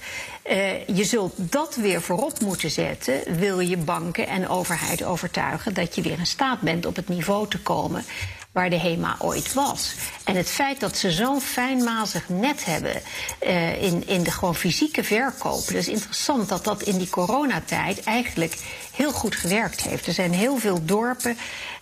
Uh, 0.50 0.86
je 0.86 1.04
zult 1.04 1.32
dat 1.36 1.74
weer 1.76 2.02
voorop 2.02 2.40
moeten 2.40 2.70
zetten, 2.70 3.38
wil 3.38 3.60
je 3.60 3.76
banken 3.76 4.26
en 4.26 4.48
overheid 4.48 5.02
overtuigen 5.04 5.74
dat 5.74 5.94
je 5.94 6.02
weer 6.02 6.18
in 6.18 6.26
staat 6.26 6.60
bent 6.60 6.86
op 6.86 6.96
het 6.96 7.08
niveau 7.08 7.48
te 7.48 7.58
komen 7.58 8.04
waar 8.52 8.70
de 8.70 8.78
HEMA 8.78 9.16
ooit 9.18 9.52
was. 9.52 9.94
En 10.24 10.36
het 10.36 10.50
feit 10.50 10.80
dat 10.80 10.96
ze 10.96 11.10
zo'n 11.10 11.40
fijnmazig 11.40 12.28
net 12.28 12.64
hebben 12.64 13.02
uh, 13.42 13.82
in, 13.82 14.06
in 14.06 14.22
de 14.22 14.30
gewoon 14.30 14.54
fysieke 14.54 15.04
verkoop. 15.04 15.70
Is 15.70 15.88
interessant 15.88 16.48
dat 16.48 16.64
dat 16.64 16.82
in 16.82 16.98
die 16.98 17.10
coronatijd 17.10 18.04
eigenlijk 18.04 18.56
heel 18.94 19.12
goed 19.12 19.34
gewerkt 19.34 19.80
heeft. 19.80 20.06
Er 20.06 20.12
zijn 20.12 20.32
heel 20.32 20.56
veel 20.56 20.84
dorpen 20.84 21.36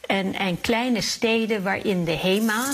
en, 0.07 0.35
en 0.35 0.61
kleine 0.61 1.01
steden 1.01 1.63
waarin 1.63 2.05
de 2.05 2.17
HEMA 2.17 2.73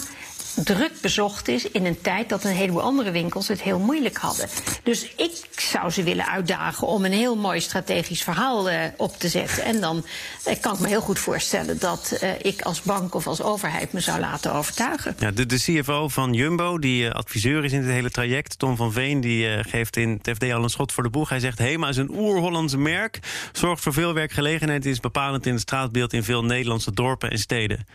druk 0.54 0.92
bezocht 1.00 1.48
is 1.48 1.70
in 1.70 1.86
een 1.86 2.00
tijd 2.00 2.28
dat 2.28 2.44
een 2.44 2.50
heleboel 2.50 2.82
andere 2.82 3.10
winkels 3.10 3.48
het 3.48 3.62
heel 3.62 3.78
moeilijk 3.78 4.16
hadden. 4.16 4.48
Dus 4.82 5.14
ik 5.16 5.60
zou 5.60 5.90
ze 5.90 6.02
willen 6.02 6.26
uitdagen 6.26 6.86
om 6.86 7.04
een 7.04 7.12
heel 7.12 7.36
mooi 7.36 7.60
strategisch 7.60 8.22
verhaal 8.22 8.70
uh, 8.70 8.78
op 8.96 9.16
te 9.18 9.28
zetten. 9.28 9.64
En 9.64 9.80
dan 9.80 10.04
uh, 10.48 10.54
kan 10.60 10.74
ik 10.74 10.80
me 10.80 10.88
heel 10.88 11.00
goed 11.00 11.18
voorstellen 11.18 11.78
dat 11.78 12.18
uh, 12.22 12.30
ik 12.42 12.62
als 12.62 12.82
bank 12.82 13.14
of 13.14 13.26
als 13.26 13.42
overheid 13.42 13.92
me 13.92 14.00
zou 14.00 14.20
laten 14.20 14.52
overtuigen. 14.52 15.16
Ja, 15.18 15.30
de, 15.30 15.46
CFO 15.46 16.08
van 16.08 16.32
Jumbo, 16.32 16.78
die 16.78 17.10
adviseur 17.10 17.64
is 17.64 17.72
in 17.72 17.80
het 17.80 17.90
hele 17.90 18.10
traject, 18.10 18.58
Tom 18.58 18.76
van 18.76 18.92
Veen, 18.92 19.20
die 19.20 19.64
geeft 19.64 19.96
in 19.96 20.20
het 20.22 20.36
FD 20.36 20.52
al 20.52 20.62
een 20.62 20.70
schot 20.70 20.92
voor 20.92 21.02
de 21.02 21.10
boeg. 21.10 21.28
Hij 21.28 21.40
zegt: 21.40 21.58
Hema 21.58 21.88
is 21.88 21.96
een 21.96 22.10
oer-Hollands 22.10 22.76
merk, 22.76 23.18
zorgt 23.52 23.82
voor 23.82 23.92
veel 23.92 24.14
werkgelegenheid, 24.14 24.86
is 24.86 25.00
bepalend 25.00 25.46
in 25.46 25.52
het 25.52 25.62
straatbeeld 25.62 26.12
in 26.12 26.24
veel 26.24 26.44
Nederlandse 26.44 26.92
dorpen 26.92 27.30
en 27.30 27.38
steden. 27.38 27.86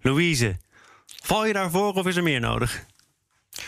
Louise, 0.00 0.56
Val 1.24 1.46
je 1.46 1.52
daarvoor 1.52 1.92
of 1.92 2.06
is 2.06 2.16
er 2.16 2.22
meer 2.22 2.40
nodig? 2.40 2.84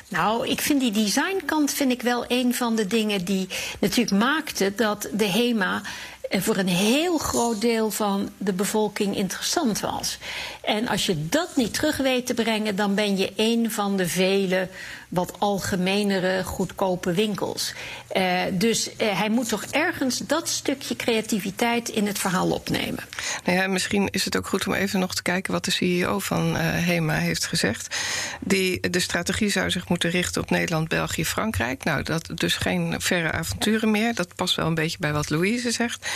Nou, 0.09 0.49
ik 0.49 0.61
vind 0.61 0.81
die 0.81 0.91
designkant 0.91 1.73
vind 1.73 1.93
ik 1.93 2.03
wel 2.03 2.25
een 2.29 2.55
van 2.55 2.77
de 2.77 2.87
dingen 2.87 3.25
die 3.25 3.49
natuurlijk 3.81 4.17
maakte 4.17 4.73
dat 4.75 5.09
de 5.13 5.27
HEMA 5.27 5.83
voor 6.31 6.57
een 6.57 6.69
heel 6.69 7.19
groot 7.19 7.61
deel 7.61 7.91
van 7.91 8.31
de 8.39 8.53
bevolking 8.53 9.17
interessant 9.17 9.81
was. 9.81 10.19
En 10.63 10.89
als 10.89 11.07
je 11.07 11.29
dat 11.29 11.57
niet 11.57 11.75
terug 11.75 11.97
weet 11.97 12.27
te 12.27 12.35
brengen, 12.35 12.77
dan 12.77 12.95
ben 12.95 13.17
je 13.17 13.33
een 13.37 13.71
van 13.71 13.97
de 13.97 14.09
vele 14.09 14.69
wat 15.09 15.33
algemenere, 15.39 16.45
goedkope 16.45 17.13
winkels. 17.13 17.75
Uh, 18.17 18.41
dus 18.53 18.89
uh, 18.89 19.19
hij 19.19 19.29
moet 19.29 19.49
toch 19.49 19.65
ergens 19.65 20.19
dat 20.19 20.49
stukje 20.49 20.97
creativiteit 20.97 21.89
in 21.89 22.07
het 22.07 22.19
verhaal 22.19 22.51
opnemen. 22.51 23.05
Nou 23.45 23.59
ja, 23.59 23.67
misschien 23.67 24.09
is 24.11 24.25
het 24.25 24.37
ook 24.37 24.47
goed 24.47 24.67
om 24.67 24.73
even 24.73 25.01
nog 25.01 25.15
te 25.15 25.23
kijken 25.23 25.53
wat 25.53 25.65
de 25.65 25.71
CEO 25.71 26.19
van 26.19 26.49
uh, 26.49 26.61
HEMA 26.61 27.15
heeft 27.15 27.47
gezegd. 27.47 27.97
Die, 28.41 28.91
de 28.91 29.01
strategie 29.01 29.49
zou 29.49 29.71
zich 29.71 29.89
moeten 29.89 30.11
richten 30.11 30.43
op 30.43 30.51
Nederland, 30.51 30.89
België, 30.89 31.25
Frankrijk. 31.25 31.85
Nou, 31.85 32.03
dat 32.03 32.31
dus 32.35 32.57
geen 32.57 32.95
verre 32.99 33.33
avonturen 33.33 33.91
meer. 33.91 34.15
Dat 34.15 34.35
past 34.35 34.55
wel 34.55 34.67
een 34.67 34.75
beetje 34.75 34.99
bij 34.99 35.13
wat 35.13 35.31
Louise 35.31 35.71
zegt. 35.71 36.07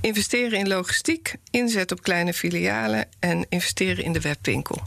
Investeren 0.00 0.58
in 0.58 0.68
logistiek, 0.68 1.34
inzet 1.50 1.92
op 1.92 2.02
kleine 2.02 2.34
filialen 2.34 3.08
en 3.18 3.46
investeren 3.48 4.04
in 4.04 4.12
de 4.12 4.20
webwinkel. 4.20 4.82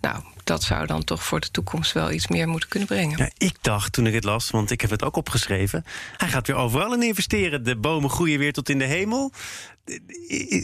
Nou, 0.00 0.22
dat 0.50 0.62
zou 0.62 0.86
dan 0.86 1.04
toch 1.04 1.24
voor 1.24 1.40
de 1.40 1.50
toekomst 1.50 1.92
wel 1.92 2.10
iets 2.10 2.28
meer 2.28 2.48
moeten 2.48 2.68
kunnen 2.68 2.88
brengen. 2.88 3.18
Ja, 3.18 3.30
ik 3.38 3.54
dacht 3.60 3.92
toen 3.92 4.06
ik 4.06 4.14
het 4.14 4.24
las, 4.24 4.50
want 4.50 4.70
ik 4.70 4.80
heb 4.80 4.90
het 4.90 5.04
ook 5.04 5.16
opgeschreven. 5.16 5.84
Hij 6.16 6.28
gaat 6.28 6.46
weer 6.46 6.56
overal 6.56 6.94
in 6.94 7.02
investeren. 7.02 7.64
De 7.64 7.76
bomen 7.76 8.10
groeien 8.10 8.38
weer 8.38 8.52
tot 8.52 8.68
in 8.68 8.78
de 8.78 8.84
hemel. 8.84 9.32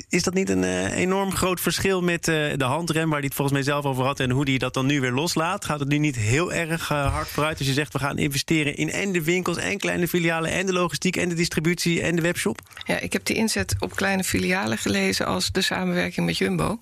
Is 0.09 0.23
dat 0.23 0.35
niet 0.35 0.49
een 0.49 0.63
uh, 0.63 0.97
enorm 0.97 1.33
groot 1.35 1.61
verschil 1.61 2.03
met 2.03 2.29
uh, 2.29 2.35
de 2.57 2.65
handrem, 2.65 3.09
waar 3.09 3.19
hij 3.19 3.27
het 3.27 3.35
volgens 3.35 3.57
mij 3.57 3.67
zelf 3.67 3.85
over 3.85 4.05
had, 4.05 4.21
en 4.21 4.31
hoe 4.31 4.49
hij 4.49 4.59
dat 4.59 4.75
dan 4.75 4.87
nu 4.87 5.01
weer 5.01 5.13
loslaat? 5.13 5.65
Gaat 5.65 5.81
het 5.81 5.89
nu 5.89 5.99
niet 5.99 6.17
heel 6.17 6.53
erg 6.53 6.91
uh, 6.91 7.13
hard 7.13 7.29
vooruit 7.29 7.59
als 7.59 7.67
je 7.67 7.73
zegt 7.73 7.93
we 7.93 7.99
gaan 7.99 8.19
investeren 8.19 8.77
in 8.77 8.91
en 8.91 9.13
de 9.13 9.23
winkels 9.23 9.57
en 9.57 9.79
kleine 9.79 10.09
filialen 10.09 10.51
en 10.51 10.67
de 10.67 10.73
logistiek 10.73 11.17
en 11.17 11.29
de 11.29 11.35
distributie 11.35 12.03
en 12.03 12.17
de 12.17 12.23
webshop? 12.23 12.61
Ja, 12.85 12.99
ik 12.99 13.13
heb 13.13 13.25
die 13.25 13.37
inzet 13.37 13.77
op 13.79 13.97
kleine 13.97 14.25
filialen 14.25 14.79
gelezen 14.79 15.27
als 15.27 15.53
de 15.53 15.63
samenwerking 15.63 16.27
met 16.27 16.39
Jumbo. 16.39 16.81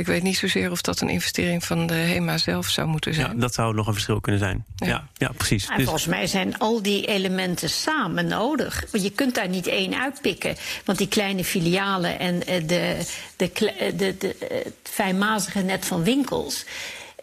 Ik 0.00 0.06
weet 0.06 0.22
niet 0.22 0.36
zozeer 0.36 0.70
of 0.70 0.80
dat 0.80 1.00
een 1.00 1.08
investering 1.08 1.64
van 1.64 1.86
de 1.86 1.94
HEMA 1.94 2.38
zelf 2.38 2.68
zou 2.68 2.88
moeten 2.88 3.14
zijn. 3.14 3.26
Ja, 3.26 3.40
dat 3.40 3.54
zou 3.54 3.74
nog 3.74 3.86
een 3.86 3.92
verschil 3.92 4.20
kunnen 4.20 4.40
zijn. 4.40 4.64
Ja, 4.76 4.86
ja, 4.86 5.08
ja 5.14 5.30
precies. 5.36 5.66
En 5.66 5.76
dus... 5.76 5.84
Volgens 5.84 6.06
mij 6.06 6.26
zijn 6.26 6.58
al 6.58 6.82
die 6.82 7.06
elementen 7.06 7.70
samen 7.70 8.26
nodig. 8.26 8.84
Want 8.90 9.04
je 9.04 9.10
kunt 9.10 9.34
daar 9.34 9.48
niet 9.48 9.66
één 9.66 10.00
uitpikken. 10.00 10.56
Want 10.84 10.98
die 10.98 11.08
kleine 11.08 11.44
filialen 11.44 12.18
en 12.18 12.38
de, 12.38 12.66
de, 12.66 12.96
de, 13.36 13.92
de, 13.96 14.16
de 14.18 14.36
het 14.38 14.74
fijnmazige 14.82 15.60
net 15.60 15.86
van 15.86 16.02
winkels 16.02 16.64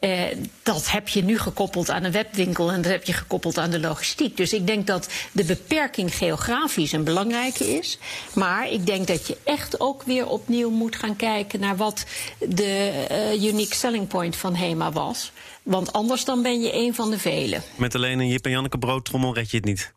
uh, 0.01 0.22
dat 0.63 0.92
heb 0.92 1.08
je 1.08 1.24
nu 1.24 1.39
gekoppeld 1.39 1.89
aan 1.89 2.04
een 2.04 2.12
webwinkel 2.12 2.72
en 2.72 2.82
dat 2.82 2.92
heb 2.92 3.04
je 3.04 3.13
gekoppeld 3.13 3.58
aan 3.58 3.70
de 3.70 3.80
logistiek. 3.80 4.38
Dus 4.38 4.54
ik 4.54 4.68
denk 4.68 4.88
dat 4.88 5.10
de 5.32 5.44
beperking 5.44 6.16
geografisch 6.16 6.92
een 6.92 7.04
belangrijke 7.04 7.77
is. 7.77 7.98
Maar 8.34 8.72
ik 8.72 8.86
denk 8.86 9.08
dat 9.08 9.27
je 9.27 9.38
echt 9.44 9.80
ook 9.80 10.04
weer 10.04 10.27
opnieuw 10.27 10.70
moet 10.70 10.96
gaan 10.96 11.16
kijken 11.16 11.60
naar 11.60 11.77
wat 11.77 12.06
de 12.39 13.06
uh, 13.12 13.44
unique 13.44 13.75
selling 13.75 14.08
point 14.08 14.36
van 14.36 14.56
HEMA 14.56 14.92
was. 14.92 15.32
Want 15.63 15.94
anders 15.94 16.25
dan 16.25 16.42
ben 16.42 16.62
je 16.62 16.74
een 16.74 16.96
van 16.96 17.10
de 17.10 17.20
velen. 17.20 17.63
Met 17.75 17.96
alleen 17.96 18.20
een 18.20 18.27
Jip 18.27 18.46
en 18.46 18.51
Janneke 18.51 18.77
broodtrommel 18.77 19.34
red 19.34 19.51
je 19.51 19.58
het 19.58 19.66
niet 19.66 19.96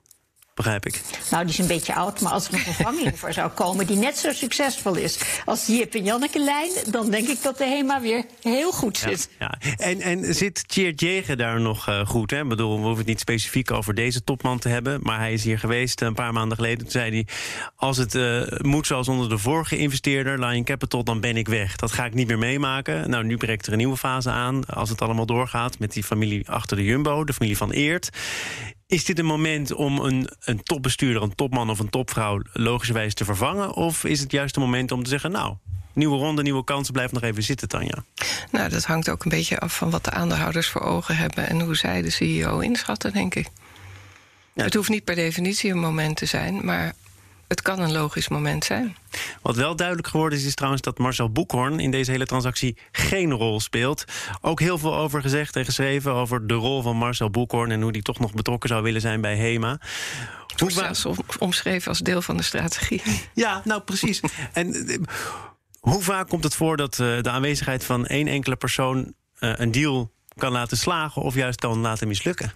begrijp 0.62 0.86
ik. 0.86 1.00
Nou, 1.30 1.44
die 1.44 1.52
is 1.52 1.58
een 1.58 1.66
beetje 1.66 1.94
oud, 1.94 2.20
maar 2.20 2.32
als 2.32 2.48
er 2.48 2.54
een 2.54 2.60
vervanging 2.60 3.18
voor 3.18 3.32
zou 3.32 3.50
komen 3.50 3.86
die 3.86 3.96
net 3.96 4.18
zo 4.18 4.32
succesvol 4.32 4.96
is 4.96 5.18
als 5.44 5.66
die 5.66 5.78
Jip 5.78 5.94
en 5.94 6.04
Janneke-lijn, 6.04 6.70
dan 6.90 7.10
denk 7.10 7.28
ik 7.28 7.42
dat 7.42 7.58
de 7.58 7.64
HEMA 7.64 8.00
weer 8.00 8.24
heel 8.42 8.72
goed 8.72 8.98
zit. 8.98 9.28
Ja, 9.38 9.54
ja. 9.60 9.76
En, 9.76 10.00
en 10.00 10.34
zit 10.34 10.68
Tjeerd 10.68 11.00
Jegen 11.00 11.38
daar 11.38 11.60
nog 11.60 11.88
uh, 11.88 12.06
goed? 12.06 12.30
Hè? 12.30 12.42
Ik 12.42 12.48
bedoel, 12.48 12.76
we 12.76 12.82
hoeven 12.82 12.98
het 12.98 13.06
niet 13.06 13.20
specifiek 13.20 13.70
over 13.70 13.94
deze 13.94 14.24
topman 14.24 14.58
te 14.58 14.68
hebben, 14.68 15.00
maar 15.02 15.18
hij 15.18 15.32
is 15.32 15.44
hier 15.44 15.58
geweest 15.58 16.00
een 16.00 16.14
paar 16.14 16.32
maanden 16.32 16.56
geleden. 16.56 16.78
Toen 16.78 16.90
zei 16.90 17.10
hij: 17.10 17.26
Als 17.76 17.96
het 17.96 18.14
uh, 18.14 18.42
moet 18.58 18.86
zoals 18.86 19.08
onder 19.08 19.28
de 19.28 19.38
vorige 19.38 19.76
investeerder, 19.76 20.46
Lion 20.46 20.64
Capital, 20.64 21.04
dan 21.04 21.20
ben 21.20 21.36
ik 21.36 21.48
weg. 21.48 21.76
Dat 21.76 21.92
ga 21.92 22.04
ik 22.04 22.14
niet 22.14 22.26
meer 22.26 22.38
meemaken. 22.38 23.10
Nou, 23.10 23.24
nu 23.24 23.36
breekt 23.36 23.66
er 23.66 23.72
een 23.72 23.78
nieuwe 23.78 23.96
fase 23.96 24.30
aan 24.30 24.66
als 24.66 24.88
het 24.88 25.02
allemaal 25.02 25.26
doorgaat 25.26 25.78
met 25.78 25.92
die 25.92 26.04
familie 26.04 26.50
achter 26.50 26.76
de 26.76 26.84
Jumbo, 26.84 27.24
de 27.24 27.32
familie 27.32 27.56
van 27.56 27.70
Eert. 27.70 28.10
Is 28.90 29.04
dit 29.04 29.18
een 29.18 29.24
moment 29.24 29.72
om 29.72 29.98
een, 29.98 30.28
een 30.44 30.62
topbestuurder, 30.62 31.22
een 31.22 31.34
topman 31.34 31.70
of 31.70 31.78
een 31.78 31.90
topvrouw 31.90 32.42
logischerwijs 32.52 33.14
te 33.14 33.24
vervangen? 33.24 33.74
Of 33.74 34.04
is 34.04 34.20
het 34.20 34.30
juist 34.32 34.56
een 34.56 34.62
moment 34.62 34.92
om 34.92 35.02
te 35.02 35.08
zeggen, 35.08 35.30
nou, 35.30 35.54
nieuwe 35.92 36.16
ronde, 36.16 36.42
nieuwe 36.42 36.64
kansen, 36.64 36.92
blijf 36.92 37.12
nog 37.12 37.22
even 37.22 37.42
zitten, 37.42 37.68
Tanja? 37.68 38.04
Nou, 38.50 38.68
dat 38.68 38.84
hangt 38.84 39.08
ook 39.08 39.24
een 39.24 39.30
beetje 39.30 39.58
af 39.58 39.76
van 39.76 39.90
wat 39.90 40.04
de 40.04 40.10
aandeelhouders 40.10 40.68
voor 40.68 40.80
ogen 40.80 41.16
hebben 41.16 41.48
en 41.48 41.60
hoe 41.60 41.76
zij 41.76 42.02
de 42.02 42.10
CEO 42.10 42.58
inschatten, 42.58 43.12
denk 43.12 43.34
ik. 43.34 43.48
Ja. 44.52 44.64
Het 44.64 44.74
hoeft 44.74 44.88
niet 44.88 45.04
per 45.04 45.14
definitie 45.14 45.70
een 45.70 45.78
moment 45.78 46.16
te 46.16 46.26
zijn, 46.26 46.64
maar 46.64 46.94
het 47.50 47.62
kan 47.62 47.80
een 47.80 47.92
logisch 47.92 48.28
moment 48.28 48.64
zijn. 48.64 48.96
Wat 49.42 49.56
wel 49.56 49.76
duidelijk 49.76 50.08
geworden 50.08 50.38
is, 50.38 50.44
is 50.44 50.54
trouwens 50.54 50.82
dat 50.82 50.98
Marcel 50.98 51.30
Boekhoorn 51.30 51.80
in 51.80 51.90
deze 51.90 52.10
hele 52.10 52.26
transactie 52.26 52.76
geen 52.92 53.32
rol 53.32 53.60
speelt. 53.60 54.04
Ook 54.40 54.60
heel 54.60 54.78
veel 54.78 54.96
over 54.96 55.20
gezegd 55.20 55.56
en 55.56 55.64
geschreven 55.64 56.12
over 56.12 56.46
de 56.46 56.54
rol 56.54 56.82
van 56.82 56.96
Marcel 56.96 57.30
Boekhoorn 57.30 57.70
en 57.70 57.82
hoe 57.82 57.92
die 57.92 58.02
toch 58.02 58.18
nog 58.18 58.34
betrokken 58.34 58.68
zou 58.68 58.82
willen 58.82 59.00
zijn 59.00 59.20
bij 59.20 59.36
HEMA. 59.36 59.80
Hoe 60.56 60.70
zelfs 60.70 61.06
omschreven 61.38 61.88
als 61.88 61.98
deel 61.98 62.22
van 62.22 62.36
de 62.36 62.42
strategie. 62.42 63.02
Ja, 63.34 63.62
nou 63.64 63.80
precies. 63.80 64.20
en 64.52 64.74
eh, 64.74 64.98
hoe 65.80 66.02
vaak 66.02 66.28
komt 66.28 66.44
het 66.44 66.54
voor 66.54 66.76
dat 66.76 66.98
uh, 66.98 67.22
de 67.22 67.30
aanwezigheid 67.30 67.84
van 67.84 68.06
één 68.06 68.28
enkele 68.28 68.56
persoon 68.56 69.14
uh, 69.40 69.52
een 69.56 69.70
deal 69.70 70.12
kan 70.36 70.52
laten 70.52 70.76
slagen 70.76 71.22
of 71.22 71.34
juist 71.34 71.60
kan 71.60 71.78
laten 71.78 72.08
mislukken? 72.08 72.52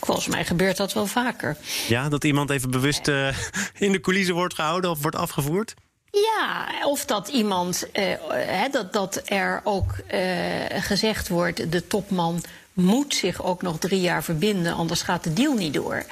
Volgens 0.00 0.26
mij 0.26 0.44
gebeurt 0.44 0.76
dat 0.76 0.92
wel 0.92 1.06
vaker. 1.06 1.56
Ja, 1.88 2.08
dat 2.08 2.24
iemand 2.24 2.50
even 2.50 2.70
bewust 2.70 3.08
uh, 3.08 3.28
in 3.78 3.92
de 3.92 4.00
coulissen 4.00 4.34
wordt 4.34 4.54
gehouden 4.54 4.90
of 4.90 5.02
wordt 5.02 5.16
afgevoerd? 5.16 5.74
Ja, 6.10 6.68
of 6.84 7.04
dat 7.04 7.28
iemand, 7.28 7.86
uh, 7.92 8.02
he, 8.28 8.68
dat, 8.70 8.92
dat 8.92 9.22
er 9.24 9.60
ook 9.64 9.94
uh, 10.12 10.20
gezegd 10.68 11.28
wordt: 11.28 11.72
de 11.72 11.86
topman 11.86 12.42
moet 12.72 13.14
zich 13.14 13.42
ook 13.42 13.62
nog 13.62 13.78
drie 13.78 14.00
jaar 14.00 14.24
verbinden, 14.24 14.74
anders 14.74 15.02
gaat 15.02 15.24
de 15.24 15.32
deal 15.32 15.54
niet 15.54 15.74
door. 15.74 16.04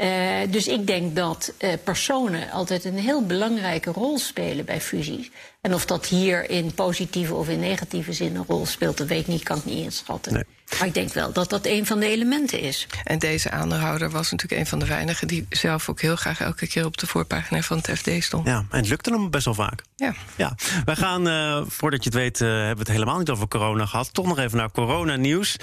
Uh, 0.00 0.38
dus 0.50 0.68
ik 0.68 0.86
denk 0.86 1.16
dat 1.16 1.52
uh, 1.58 1.72
personen 1.84 2.50
altijd 2.50 2.84
een 2.84 2.98
heel 2.98 3.26
belangrijke 3.26 3.90
rol 3.90 4.18
spelen 4.18 4.64
bij 4.64 4.80
fusies. 4.80 5.30
En 5.60 5.74
of 5.74 5.86
dat 5.86 6.06
hier 6.06 6.50
in 6.50 6.74
positieve 6.74 7.34
of 7.34 7.48
in 7.48 7.60
negatieve 7.60 8.12
zin 8.12 8.36
een 8.36 8.44
rol 8.48 8.66
speelt, 8.66 8.96
dat 8.96 9.06
weet 9.06 9.20
ik 9.20 9.26
niet, 9.26 9.42
kan 9.42 9.58
ik 9.58 9.64
niet 9.64 9.84
inschatten. 9.84 10.32
Nee. 10.32 10.44
Maar 10.78 10.86
ik 10.86 10.94
denk 10.94 11.12
wel 11.12 11.32
dat 11.32 11.50
dat 11.50 11.66
een 11.66 11.86
van 11.86 12.00
de 12.00 12.06
elementen 12.06 12.60
is. 12.60 12.86
En 13.04 13.18
deze 13.18 13.50
aandeelhouder 13.50 14.10
was 14.10 14.30
natuurlijk 14.30 14.60
een 14.60 14.66
van 14.66 14.78
de 14.78 14.86
weinigen 14.86 15.28
die 15.28 15.46
zelf 15.50 15.88
ook 15.88 16.00
heel 16.00 16.16
graag 16.16 16.40
elke 16.40 16.66
keer 16.66 16.84
op 16.84 16.96
de 16.96 17.06
voorpagina 17.06 17.62
van 17.62 17.76
het 17.76 17.98
FD 17.98 18.10
stond. 18.18 18.46
Ja, 18.46 18.64
en 18.70 18.78
het 18.78 18.88
lukte 18.88 19.10
hem 19.10 19.30
best 19.30 19.44
wel 19.44 19.54
vaak. 19.54 19.82
Ja. 19.96 20.14
ja. 20.36 20.54
Wij 20.84 20.96
gaan, 20.96 21.28
uh, 21.28 21.62
voordat 21.66 22.04
je 22.04 22.10
het 22.10 22.18
weet, 22.18 22.40
uh, 22.40 22.48
hebben 22.48 22.72
we 22.72 22.78
het 22.78 22.88
helemaal 22.88 23.18
niet 23.18 23.30
over 23.30 23.48
corona 23.48 23.86
gehad. 23.86 24.14
Toch 24.14 24.26
nog 24.26 24.38
even 24.38 24.58
naar 24.58 24.70
corona-nieuws. 24.70 25.56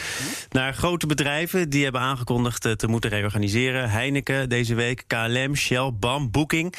Naar 0.50 0.74
grote 0.74 1.08
bedrijven 1.08 1.70
die 1.70 1.84
hebben 1.84 2.02
aangekondigd 2.02 2.66
uh, 2.66 2.72
te 2.72 2.88
moeten 2.88 3.10
reorganiseren. 3.10 3.90
Deze 4.24 4.76
week, 4.76 5.04
KLM, 5.08 5.56
Shell, 5.56 5.92
BAM, 5.94 6.32
Booking. 6.32 6.76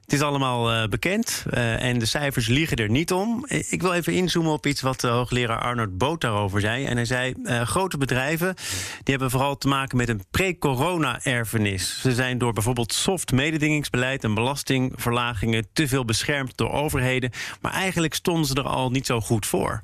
Het 0.00 0.12
is 0.12 0.20
allemaal 0.20 0.72
uh, 0.72 0.88
bekend 0.88 1.44
uh, 1.50 1.82
en 1.82 1.98
de 1.98 2.06
cijfers 2.06 2.46
liegen 2.46 2.76
er 2.76 2.90
niet 2.90 3.12
om. 3.12 3.46
Ik 3.48 3.82
wil 3.82 3.92
even 3.92 4.12
inzoomen 4.12 4.52
op 4.52 4.66
iets 4.66 4.80
wat 4.80 5.00
de 5.00 5.06
hoogleraar 5.06 5.60
Arnold 5.60 5.98
Boot 5.98 6.20
daarover 6.20 6.60
zei. 6.60 6.84
En 6.84 6.96
hij 6.96 7.04
zei, 7.04 7.34
uh, 7.42 7.60
grote 7.60 7.98
bedrijven 7.98 8.54
die 9.02 9.14
hebben 9.14 9.30
vooral 9.30 9.58
te 9.58 9.68
maken 9.68 9.96
met 9.96 10.08
een 10.08 10.24
pre-corona-erfenis. 10.30 12.00
Ze 12.00 12.12
zijn 12.12 12.38
door 12.38 12.52
bijvoorbeeld 12.52 12.92
soft 12.92 13.32
mededingingsbeleid 13.32 14.24
en 14.24 14.34
belastingverlagingen 14.34 15.66
te 15.72 15.88
veel 15.88 16.04
beschermd 16.04 16.56
door 16.56 16.70
overheden. 16.70 17.30
Maar 17.60 17.72
eigenlijk 17.72 18.14
stonden 18.14 18.46
ze 18.46 18.54
er 18.54 18.68
al 18.68 18.90
niet 18.90 19.06
zo 19.06 19.20
goed 19.20 19.46
voor. 19.46 19.82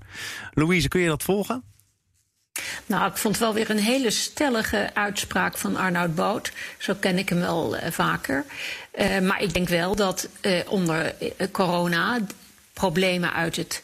Louise, 0.53 0.89
kun 0.89 1.01
je 1.01 1.09
dat 1.09 1.23
volgen? 1.23 1.70
Nou, 2.87 3.11
ik 3.11 3.17
vond 3.17 3.39
wel 3.39 3.55
weer 3.55 3.71
een 3.71 3.79
hele 3.79 4.11
stellige 4.11 4.91
uitspraak 4.95 5.59
van 5.59 5.77
Arnoud 5.77 6.15
Boot. 6.15 6.53
Zo 6.79 6.95
ken 7.01 7.19
ik 7.19 7.29
hem 7.29 7.41
wel 7.41 7.77
uh, 7.77 7.83
vaker. 7.91 8.45
Uh, 8.99 9.19
maar 9.19 9.43
ik 9.43 9.55
denk 9.55 9.69
wel 9.69 9.97
dat 9.97 10.29
uh, 10.43 10.61
onder 10.67 11.15
corona 11.53 12.19
problemen 12.73 13.33
uit 13.33 13.57
het 13.57 13.83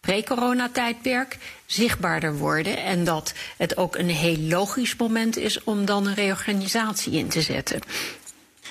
pre-corona-tijdperk 0.00 1.38
zichtbaarder 1.66 2.36
worden. 2.36 2.76
En 2.76 3.04
dat 3.04 3.34
het 3.56 3.76
ook 3.76 3.96
een 3.96 4.10
heel 4.10 4.38
logisch 4.38 4.96
moment 4.96 5.36
is 5.36 5.64
om 5.64 5.84
dan 5.84 6.06
een 6.06 6.14
reorganisatie 6.14 7.12
in 7.12 7.28
te 7.28 7.42
zetten. 7.42 7.80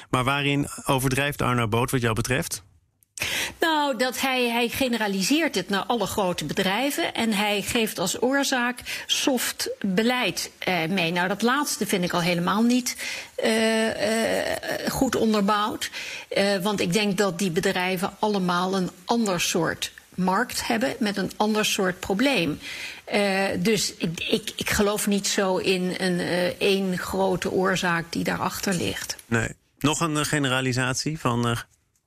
Maar 0.09 0.23
waarin 0.23 0.67
overdrijft 0.85 1.41
Arnoud 1.41 1.69
Boot 1.69 1.91
wat 1.91 2.01
jou 2.01 2.13
betreft? 2.13 2.63
Nou, 3.71 3.97
dat 3.97 4.21
hij, 4.21 4.49
hij 4.49 4.69
generaliseert 4.69 5.55
het 5.55 5.69
naar 5.69 5.83
alle 5.83 6.05
grote 6.05 6.45
bedrijven 6.45 7.13
en 7.13 7.33
hij 7.33 7.61
geeft 7.61 7.99
als 7.99 8.21
oorzaak 8.21 9.03
soft 9.05 9.69
beleid 9.85 10.51
eh, 10.57 10.85
mee. 10.89 11.11
Nou, 11.11 11.27
dat 11.27 11.41
laatste 11.41 11.87
vind 11.87 12.03
ik 12.03 12.13
al 12.13 12.21
helemaal 12.21 12.61
niet 12.61 12.97
uh, 13.43 13.85
uh, 13.87 13.93
goed 14.89 15.15
onderbouwd. 15.15 15.89
want 16.61 16.79
ik 16.79 16.93
denk 16.93 17.17
dat 17.17 17.39
die 17.39 17.51
bedrijven 17.51 18.13
allemaal 18.19 18.75
een 18.75 18.89
ander 19.05 19.41
soort 19.41 19.91
markt 20.15 20.67
hebben 20.67 20.95
met 20.99 21.17
een 21.17 21.31
ander 21.35 21.65
soort 21.65 21.99
probleem. 21.99 22.59
Uh, 23.13 23.45
dus 23.59 23.93
ik, 23.97 24.19
ik, 24.19 24.51
ik, 24.55 24.69
geloof 24.69 25.07
niet 25.07 25.27
zo 25.27 25.57
in 25.57 25.95
een 25.97 26.19
uh, 26.19 26.45
één 26.45 26.97
grote 26.97 27.51
oorzaak 27.51 28.05
die 28.09 28.23
daarachter 28.23 28.73
ligt. 28.73 29.15
Nee. 29.25 29.49
Nog 29.79 29.99
een 29.99 30.25
generalisatie 30.25 31.19
van 31.19 31.57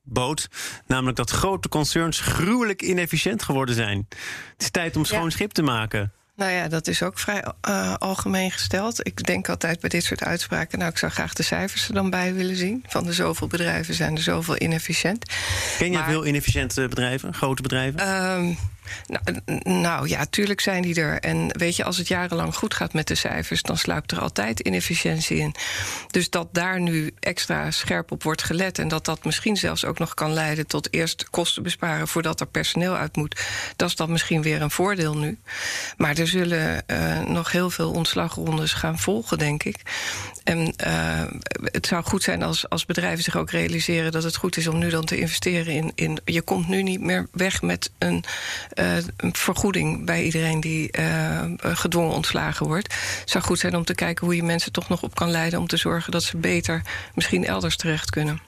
boot. 0.04 0.48
Namelijk 0.86 1.16
dat 1.16 1.30
grote 1.30 1.68
concerns 1.68 2.20
gruwelijk 2.20 2.82
inefficiënt 2.82 3.42
geworden 3.42 3.74
zijn. 3.74 4.06
Het 4.52 4.62
is 4.62 4.70
tijd 4.70 4.96
om 4.96 5.04
schoon 5.04 5.24
Ja. 5.24 5.30
schip 5.30 5.50
te 5.52 5.62
maken. 5.62 6.12
Nou 6.36 6.50
ja, 6.52 6.68
dat 6.68 6.86
is 6.86 7.02
ook 7.02 7.18
vrij 7.18 7.44
eh, 7.60 7.94
algemeen 7.94 8.50
gesteld. 8.50 9.06
Ik 9.06 9.24
denk 9.26 9.48
altijd 9.48 9.80
bij 9.80 9.88
dit 9.90 10.04
soort 10.04 10.22
uitspraken... 10.24 10.78
nou, 10.78 10.90
ik 10.90 10.98
zou 10.98 11.12
graag 11.12 11.32
de 11.32 11.42
cijfers 11.42 11.88
er 11.88 11.94
dan 11.94 12.10
bij 12.10 12.34
willen 12.34 12.56
zien. 12.56 12.84
Van 12.88 13.04
de 13.04 13.12
zoveel 13.12 13.46
bedrijven 13.46 13.94
zijn 13.94 14.16
er 14.16 14.22
zoveel 14.22 14.60
inefficiënt. 14.62 15.24
Ken 15.78 15.90
jij 15.90 16.00
Maar- 16.00 16.08
veel 16.10 16.26
inefficiënte 16.26 16.88
bedrijven, 16.88 17.34
grote 17.34 17.62
bedrijven? 17.62 18.00
Ehm, 18.00 18.52
nou, 19.06 19.40
nou 19.62 20.08
ja, 20.08 20.26
tuurlijk 20.30 20.60
zijn 20.60 20.82
die 20.82 21.00
er. 21.00 21.20
En 21.20 21.58
weet 21.58 21.76
je, 21.76 21.84
als 21.84 21.96
het 21.96 22.08
jarenlang 22.08 22.54
goed 22.54 22.74
gaat 22.74 22.92
met 22.92 23.06
de 23.06 23.14
cijfers, 23.14 23.62
dan 23.62 23.78
sluipt 23.78 24.12
er 24.12 24.20
altijd 24.20 24.60
inefficiëntie 24.60 25.36
in. 25.36 25.54
Dus 26.10 26.30
dat 26.30 26.48
daar 26.52 26.80
nu 26.80 27.14
extra 27.20 27.70
scherp 27.70 28.10
op 28.10 28.22
wordt 28.22 28.42
gelet 28.42 28.78
en 28.78 28.88
dat 28.88 29.04
dat 29.04 29.24
misschien 29.24 29.56
zelfs 29.56 29.84
ook 29.84 29.98
nog 29.98 30.14
kan 30.14 30.32
leiden 30.32 30.66
tot 30.66 30.92
eerst 30.92 31.30
kosten 31.30 31.62
besparen 31.62 32.08
voordat 32.08 32.40
er 32.40 32.46
personeel 32.46 32.96
uit 32.96 33.16
moet, 33.16 33.40
dat 33.76 33.88
is 33.88 33.96
dan 33.96 34.10
misschien 34.10 34.42
weer 34.42 34.62
een 34.62 34.70
voordeel 34.70 35.16
nu. 35.16 35.38
Maar 35.96 36.18
er 36.18 36.28
zullen 36.28 36.86
eh, 36.86 37.20
nog 37.20 37.52
heel 37.52 37.70
veel 37.70 37.90
ontslagrondes 37.90 38.72
gaan 38.72 38.98
volgen, 38.98 39.38
denk 39.38 39.62
ik. 39.62 39.76
En 40.44 40.76
eh, 40.76 41.22
het 41.64 41.86
zou 41.86 42.04
goed 42.04 42.22
zijn 42.22 42.42
als, 42.42 42.68
als 42.68 42.86
bedrijven 42.86 43.24
zich 43.24 43.36
ook 43.36 43.50
realiseren 43.50 44.12
dat 44.12 44.22
het 44.22 44.36
goed 44.36 44.56
is 44.56 44.66
om 44.66 44.78
nu 44.78 44.90
dan 44.90 45.04
te 45.04 45.16
investeren 45.16 45.74
in. 45.74 45.92
in 45.94 46.18
je 46.24 46.42
komt 46.42 46.68
nu 46.68 46.82
niet 46.82 47.00
meer 47.00 47.26
weg 47.32 47.62
met 47.62 47.90
een, 47.98 48.24
een 48.74 49.34
vergoeding 49.34 50.06
bij 50.06 50.24
iedereen 50.24 50.60
die 50.60 50.90
eh, 50.90 51.42
gedwongen 51.58 52.14
ontslagen 52.14 52.66
wordt. 52.66 52.92
Het 53.20 53.30
zou 53.30 53.44
goed 53.44 53.58
zijn 53.58 53.76
om 53.76 53.84
te 53.84 53.94
kijken 53.94 54.26
hoe 54.26 54.36
je 54.36 54.42
mensen 54.42 54.72
toch 54.72 54.88
nog 54.88 55.02
op 55.02 55.14
kan 55.14 55.30
leiden 55.30 55.58
om 55.58 55.66
te 55.66 55.76
zorgen 55.76 56.12
dat 56.12 56.22
ze 56.22 56.36
beter 56.36 56.82
misschien 57.14 57.44
elders 57.44 57.76
terecht 57.76 58.10
kunnen. 58.10 58.40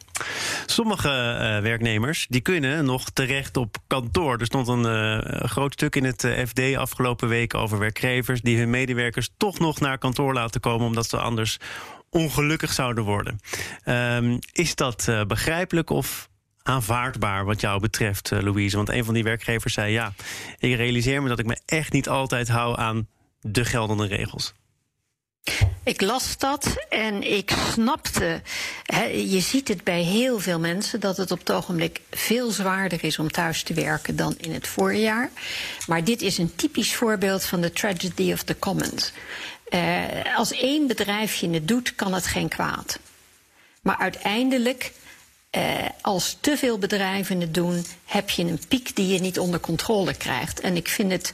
Sommige 0.67 1.09
eh, 1.09 1.63
werknemers 1.63 2.27
die 2.29 2.41
kunnen 2.41 2.85
nog 2.85 3.11
terecht 3.11 3.57
op 3.57 3.77
kantoor. 3.87 4.39
Er 4.39 4.47
stond 4.47 4.69
een 4.69 4.87
eh, 4.87 5.41
groot 5.49 5.73
stuk 5.73 5.97
in 5.97 6.05
het 6.05 6.25
eh, 6.25 6.47
FD 6.47 6.77
afgelopen 6.77 7.29
week 7.29 7.55
over 7.55 7.79
werkgevers 7.79 8.41
die 8.41 8.59
hun 8.59 8.71
medewerkers 8.71 9.29
toch 9.37 9.59
nog 9.59 9.81
naar 9.81 9.99
kantoor 9.99 10.35
laten 10.35 10.61
komen 10.61 10.87
omdat 10.87 11.09
ze 11.09 11.17
anders 11.17 11.59
ongelukkig 12.11 12.73
zouden 12.73 13.05
worden. 13.05 13.41
Ehm, 13.85 14.39
is 14.53 14.75
dat 14.75 15.09
eh, 15.09 15.25
begrijpelijk 15.25 15.91
of 15.91 16.29
aanvaardbaar 16.67 17.45
wat 17.45 17.61
jou 17.61 17.81
betreft, 17.81 18.33
eh, 18.33 18.41
Louise? 18.41 18.77
Want 18.77 18.89
een 18.89 19.05
van 19.05 19.15
die 19.15 19.25
werkgevers 19.25 19.75
zei: 19.75 19.93
ja, 19.93 20.13
ik 20.59 20.77
realiseer 20.77 21.23
me 21.23 21.29
dat 21.29 21.39
ik 21.39 21.47
me 21.47 21.59
echt 21.67 21.93
niet 21.93 22.09
altijd 22.09 22.49
hou 22.49 22.79
aan 22.79 23.09
de 23.41 23.65
geldende 23.65 24.07
regels. 24.07 24.55
Ik 25.85 26.01
las 26.01 26.39
dat 26.39 26.87
en 26.89 27.33
ik 27.33 27.53
snapte. 27.73 28.43
Je 29.13 29.41
ziet 29.41 29.69
het 29.69 29.85
bij 29.85 30.03
heel 30.03 30.41
veel 30.41 30.59
mensen 30.59 31.01
dat 31.01 31.17
het 31.17 31.31
op 31.31 31.39
het 31.39 31.53
ogenblik 31.53 32.01
veel 32.11 32.51
zwaarder 32.51 33.05
is 33.05 33.19
om 33.19 33.31
thuis 33.31 33.63
te 33.63 33.75
werken 33.75 34.17
dan 34.17 34.35
in 34.37 34.53
het 34.53 34.67
voorjaar. 34.67 35.31
Maar 35.87 36.05
dit 36.05 36.23
is 36.23 36.39
een 36.39 36.55
typisch 36.57 36.95
voorbeeld 36.95 37.45
van 37.45 37.61
de 37.61 37.73
tragedy 37.73 38.33
of 38.33 38.43
the 38.43 38.59
commons. 38.59 39.13
Eh, 39.69 40.37
als 40.37 40.53
één 40.53 40.87
bedrijfje 40.87 41.51
het 41.51 41.69
doet, 41.69 41.95
kan 41.95 42.15
het 42.15 42.27
geen 42.27 42.49
kwaad. 42.49 42.99
Maar 43.83 43.97
uiteindelijk, 43.99 44.93
eh, 45.57 45.63
als 46.01 46.37
te 46.41 46.57
veel 46.57 46.79
bedrijven 46.79 47.41
het 47.41 47.55
doen, 47.55 47.85
heb 48.05 48.31
je 48.31 48.43
een 48.43 48.61
piek 48.69 48.97
die 48.97 49.07
je 49.07 49.21
niet 49.21 49.39
onder 49.39 49.61
controle 49.61 50.15
krijgt. 50.15 50.61
En 50.61 50.77
ik 50.77 50.89
vind 50.89 51.11
het 51.11 51.33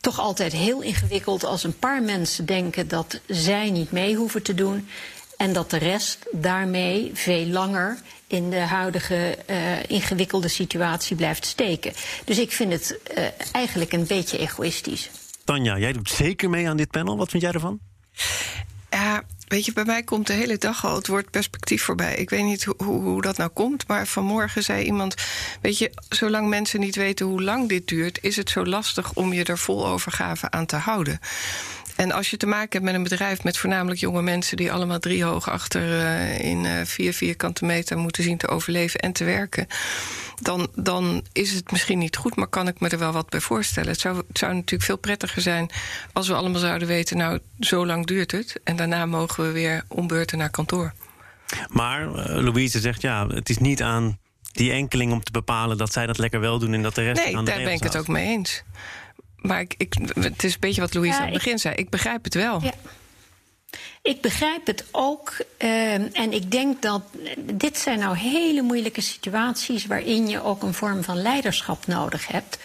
toch 0.00 0.18
altijd 0.18 0.52
heel 0.52 0.82
ingewikkeld 0.82 1.44
als 1.44 1.64
een 1.64 1.78
paar 1.78 2.02
mensen 2.02 2.46
denken 2.46 2.88
dat 2.88 3.20
zij 3.26 3.70
niet 3.70 3.90
mee 3.90 4.14
hoeven 4.14 4.42
te 4.42 4.54
doen. 4.54 4.88
En 5.36 5.52
dat 5.52 5.70
de 5.70 5.76
rest 5.76 6.18
daarmee 6.32 7.10
veel 7.14 7.46
langer 7.46 7.98
in 8.26 8.50
de 8.50 8.60
huidige 8.60 9.36
eh, 9.46 9.82
ingewikkelde 9.90 10.48
situatie 10.48 11.16
blijft 11.16 11.46
steken. 11.46 11.92
Dus 12.24 12.38
ik 12.38 12.52
vind 12.52 12.72
het 12.72 12.98
eh, 13.14 13.24
eigenlijk 13.52 13.92
een 13.92 14.06
beetje 14.06 14.38
egoïstisch. 14.38 15.10
Tanja, 15.44 15.78
jij 15.78 15.92
doet 15.92 16.10
zeker 16.10 16.50
mee 16.50 16.68
aan 16.68 16.76
dit 16.76 16.90
panel. 16.90 17.16
Wat 17.16 17.30
vind 17.30 17.42
jij 17.42 17.52
ervan? 17.52 17.80
Weet 19.52 19.64
je, 19.64 19.72
bij 19.72 19.84
mij 19.84 20.02
komt 20.02 20.26
de 20.26 20.32
hele 20.32 20.58
dag 20.58 20.84
al 20.84 20.94
het 20.94 21.06
woord 21.06 21.30
perspectief 21.30 21.82
voorbij. 21.82 22.14
Ik 22.14 22.30
weet 22.30 22.44
niet 22.44 22.64
hoe, 22.64 22.92
hoe 22.92 23.22
dat 23.22 23.36
nou 23.36 23.50
komt, 23.50 23.86
maar 23.86 24.06
vanmorgen 24.06 24.62
zei 24.62 24.84
iemand... 24.84 25.14
weet 25.60 25.78
je, 25.78 25.90
zolang 26.08 26.48
mensen 26.48 26.80
niet 26.80 26.96
weten 26.96 27.26
hoe 27.26 27.42
lang 27.42 27.68
dit 27.68 27.88
duurt... 27.88 28.18
is 28.22 28.36
het 28.36 28.50
zo 28.50 28.64
lastig 28.64 29.12
om 29.12 29.32
je 29.32 29.44
er 29.44 29.58
vol 29.58 29.86
overgave 29.86 30.50
aan 30.50 30.66
te 30.66 30.76
houden. 30.76 31.20
En 31.96 32.12
als 32.12 32.30
je 32.30 32.36
te 32.36 32.46
maken 32.46 32.70
hebt 32.70 32.84
met 32.84 32.94
een 32.94 33.02
bedrijf 33.02 33.44
met 33.44 33.58
voornamelijk 33.58 34.00
jonge 34.00 34.22
mensen... 34.22 34.56
die 34.56 34.72
allemaal 34.72 34.98
drie 34.98 35.24
hoog 35.24 35.50
achter 35.50 36.00
eh, 36.00 36.40
in 36.40 36.64
eh, 36.64 36.84
vier 36.84 37.12
vierkante 37.12 37.64
meter 37.64 37.98
moeten 37.98 38.22
zien 38.22 38.36
te 38.36 38.48
overleven 38.48 39.00
en 39.00 39.12
te 39.12 39.24
werken... 39.24 39.66
Dan, 40.40 40.68
dan 40.74 41.24
is 41.32 41.52
het 41.52 41.70
misschien 41.70 41.98
niet 41.98 42.16
goed, 42.16 42.36
maar 42.36 42.46
kan 42.46 42.68
ik 42.68 42.80
me 42.80 42.88
er 42.88 42.98
wel 42.98 43.12
wat 43.12 43.28
bij 43.28 43.40
voorstellen. 43.40 43.90
Het 43.90 44.00
zou, 44.00 44.16
het 44.28 44.38
zou 44.38 44.54
natuurlijk 44.54 44.82
veel 44.82 44.96
prettiger 44.96 45.42
zijn 45.42 45.70
als 46.12 46.28
we 46.28 46.34
allemaal 46.34 46.60
zouden 46.60 46.88
weten... 46.88 47.16
nou, 47.16 47.38
zo 47.60 47.86
lang 47.86 48.06
duurt 48.06 48.32
het 48.32 48.60
en 48.64 48.76
daarna 48.76 49.06
mogen 49.06 49.44
we 49.44 49.50
weer 49.50 49.84
ombeurten 49.88 50.38
naar 50.38 50.50
kantoor. 50.50 50.92
Maar 51.68 52.02
uh, 52.02 52.42
Louise 52.42 52.80
zegt 52.80 53.02
ja, 53.02 53.26
het 53.26 53.48
is 53.48 53.58
niet 53.58 53.82
aan 53.82 54.18
die 54.52 54.72
enkeling 54.72 55.12
om 55.12 55.22
te 55.22 55.30
bepalen 55.30 55.78
dat 55.78 55.92
zij 55.92 56.06
dat 56.06 56.18
lekker 56.18 56.40
wel 56.40 56.58
doen 56.58 56.74
en 56.74 56.82
dat 56.82 56.94
de 56.94 57.02
rest 57.02 57.24
Nee, 57.24 57.36
aan 57.36 57.44
de 57.44 57.50
daar 57.50 57.62
ben 57.62 57.72
ik 57.72 57.82
het 57.82 57.96
ook 57.96 58.08
mee 58.08 58.26
eens. 58.26 58.62
Maar 59.42 59.60
ik, 59.60 59.74
ik, 59.76 59.94
het 60.20 60.44
is 60.44 60.52
een 60.54 60.60
beetje 60.60 60.80
wat 60.80 60.94
Louise 60.94 61.14
Ja, 61.16 61.20
aan 61.20 61.26
het 61.26 61.36
ik- 61.36 61.42
begin 61.42 61.58
zei. 61.58 61.74
Ik 61.74 61.88
begrijp 61.90 62.24
het 62.24 62.34
wel. 62.34 62.62
Ja. 62.62 62.72
Ik 64.02 64.20
begrijp 64.20 64.66
het 64.66 64.84
ook. 64.90 65.36
eh, 65.58 65.92
en 66.18 66.32
ik 66.32 66.50
denk 66.50 66.82
dat 66.82 67.02
dit 67.40 67.78
zijn 67.78 67.98
nou 67.98 68.16
hele 68.16 68.62
moeilijke 68.62 69.00
situaties 69.00 69.86
waarin 69.86 70.28
je 70.28 70.42
ook 70.42 70.62
een 70.62 70.74
vorm 70.74 71.02
van 71.02 71.22
leiderschap 71.22 71.86
nodig 71.86 72.26
hebt. 72.26 72.58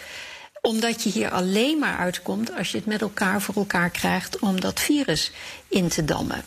Omdat 0.60 1.02
je 1.02 1.10
hier 1.10 1.30
alleen 1.30 1.78
maar 1.78 1.96
uitkomt 1.98 2.54
als 2.56 2.70
je 2.70 2.76
het 2.76 2.86
met 2.86 3.00
elkaar 3.00 3.42
voor 3.42 3.54
elkaar 3.54 3.90
krijgt 3.90 4.38
om 4.38 4.60
dat 4.60 4.80
virus 4.80 5.30
in 5.68 5.88
te 5.88 6.04
dammen. 6.04 6.42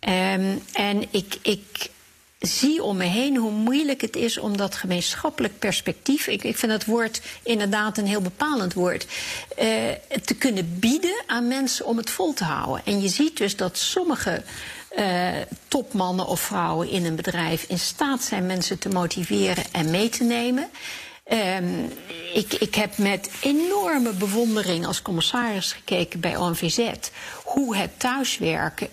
Ehm, 0.00 0.56
en 0.72 1.02
ik, 1.10 1.38
ik 1.42 1.90
zie 2.38 2.82
om 2.82 2.96
me 2.96 3.04
heen 3.04 3.36
hoe 3.36 3.50
moeilijk 3.50 4.00
het 4.00 4.16
is 4.16 4.38
om 4.38 4.56
dat 4.56 4.74
gemeenschappelijk 4.74 5.58
perspectief, 5.58 6.26
ik, 6.26 6.44
ik 6.44 6.56
vind 6.56 6.72
het 6.72 6.84
woord 6.84 7.20
inderdaad 7.42 7.98
een 7.98 8.06
heel 8.06 8.20
bepalend 8.20 8.74
woord, 8.74 9.06
eh, 9.56 9.68
te 10.24 10.34
kunnen 10.34 10.78
bieden 10.78 11.22
aan 11.26 11.48
mensen 11.48 11.86
om 11.86 11.96
het 11.96 12.10
vol 12.10 12.32
te 12.32 12.44
houden. 12.44 12.84
En 12.84 13.00
je 13.00 13.08
ziet 13.08 13.36
dus 13.36 13.56
dat 13.56 13.78
sommige 13.78 14.42
eh, 14.88 15.28
topmannen 15.68 16.26
of 16.26 16.40
vrouwen 16.40 16.88
in 16.88 17.04
een 17.04 17.16
bedrijf 17.16 17.64
in 17.68 17.78
staat 17.78 18.22
zijn 18.22 18.46
mensen 18.46 18.78
te 18.78 18.88
motiveren 18.88 19.64
en 19.72 19.90
mee 19.90 20.08
te 20.08 20.24
nemen. 20.24 20.68
Ehm, 21.24 21.84
ik, 22.34 22.54
ik 22.54 22.74
heb 22.74 22.98
met 22.98 23.30
enorme 23.40 24.12
bewondering 24.12 24.86
als 24.86 25.02
commissaris 25.02 25.72
gekeken 25.72 26.20
bij 26.20 26.36
ONVZ 26.36 26.90
hoe 27.44 27.76
het 27.76 27.90
thuiswerken 28.00 28.88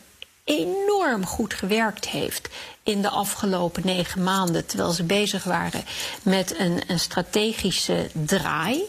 enorm 0.46 1.26
goed 1.26 1.54
gewerkt 1.54 2.08
heeft 2.08 2.50
in 2.84 3.02
de 3.02 3.10
afgelopen 3.10 3.82
negen 3.86 4.24
maanden, 4.24 4.66
terwijl 4.66 4.92
ze 4.92 5.04
bezig 5.04 5.44
waren 5.44 5.84
met 6.24 6.60
een, 6.60 6.82
een 6.88 7.00
strategische 7.00 8.10
draai. 8.14 8.84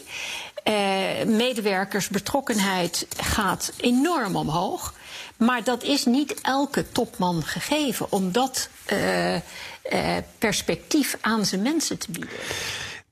Eh, 0.63 1.25
medewerkersbetrokkenheid 1.25 3.07
gaat 3.17 3.73
enorm 3.77 4.35
omhoog. 4.35 4.93
Maar 5.37 5.63
dat 5.63 5.83
is 5.83 6.05
niet 6.05 6.41
elke 6.41 6.91
topman 6.91 7.43
gegeven 7.43 8.11
om 8.11 8.31
dat 8.31 8.69
eh, 8.85 9.35
eh, 9.35 9.41
perspectief 10.37 11.17
aan 11.21 11.45
zijn 11.45 11.61
mensen 11.61 11.97
te 11.97 12.11
bieden. 12.11 12.29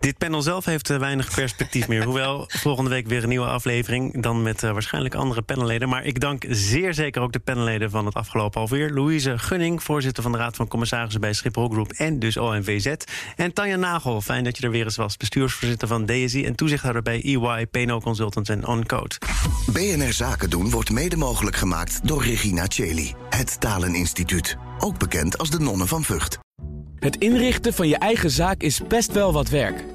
Dit 0.05 0.17
panel 0.17 0.41
zelf 0.41 0.65
heeft 0.65 0.89
eh, 0.89 0.97
weinig 0.97 1.35
perspectief 1.35 1.87
meer. 1.87 2.03
Hoewel 2.03 2.45
volgende 2.47 2.89
week 2.89 3.07
weer 3.07 3.23
een 3.23 3.29
nieuwe 3.29 3.47
aflevering. 3.47 4.21
Dan 4.21 4.41
met 4.41 4.63
eh, 4.63 4.71
waarschijnlijk 4.71 5.15
andere 5.15 5.41
panelleden. 5.41 5.89
Maar 5.89 6.03
ik 6.03 6.19
dank 6.19 6.45
zeer 6.49 6.93
zeker 6.93 7.21
ook 7.21 7.31
de 7.31 7.39
panelleden 7.39 7.89
van 7.89 8.05
het 8.05 8.13
afgelopen 8.13 8.59
half 8.59 8.71
uur. 8.71 8.93
Louise 8.93 9.37
Gunning, 9.37 9.83
voorzitter 9.83 10.23
van 10.23 10.31
de 10.31 10.37
Raad 10.37 10.55
van 10.55 10.67
Commissarissen 10.67 11.21
bij 11.21 11.33
Schiphol 11.33 11.69
Groep 11.69 11.91
en 11.91 12.19
dus 12.19 12.37
ONVZ. 12.37 12.93
En 13.35 13.53
Tanja 13.53 13.75
Nagel, 13.75 14.21
fijn 14.21 14.43
dat 14.43 14.57
je 14.57 14.63
er 14.63 14.71
weer 14.71 14.83
eens 14.83 14.95
was. 14.95 15.17
Bestuursvoorzitter 15.17 15.87
van 15.87 16.05
DSI 16.05 16.45
en 16.45 16.55
toezichthouder 16.55 17.01
bij 17.01 17.21
EY, 17.23 17.65
PNO 17.65 17.99
Consultants 17.99 18.49
en 18.49 18.67
OnCode. 18.67 19.15
BNR 19.71 20.13
Zaken 20.13 20.49
doen 20.49 20.69
wordt 20.69 20.91
mede 20.91 21.15
mogelijk 21.15 21.55
gemaakt 21.55 22.07
door 22.07 22.23
Regina 22.23 22.65
Cheli. 22.67 23.13
Het 23.29 23.59
Taleninstituut. 23.59 24.57
Ook 24.79 24.99
bekend 24.99 25.37
als 25.37 25.49
de 25.49 25.59
Nonnen 25.59 25.87
van 25.87 26.03
Vught. 26.03 26.39
Het 26.99 27.15
inrichten 27.15 27.73
van 27.73 27.87
je 27.87 27.97
eigen 27.97 28.31
zaak 28.31 28.61
is 28.61 28.81
best 28.87 29.11
wel 29.11 29.33
wat 29.33 29.49
werk. 29.49 29.94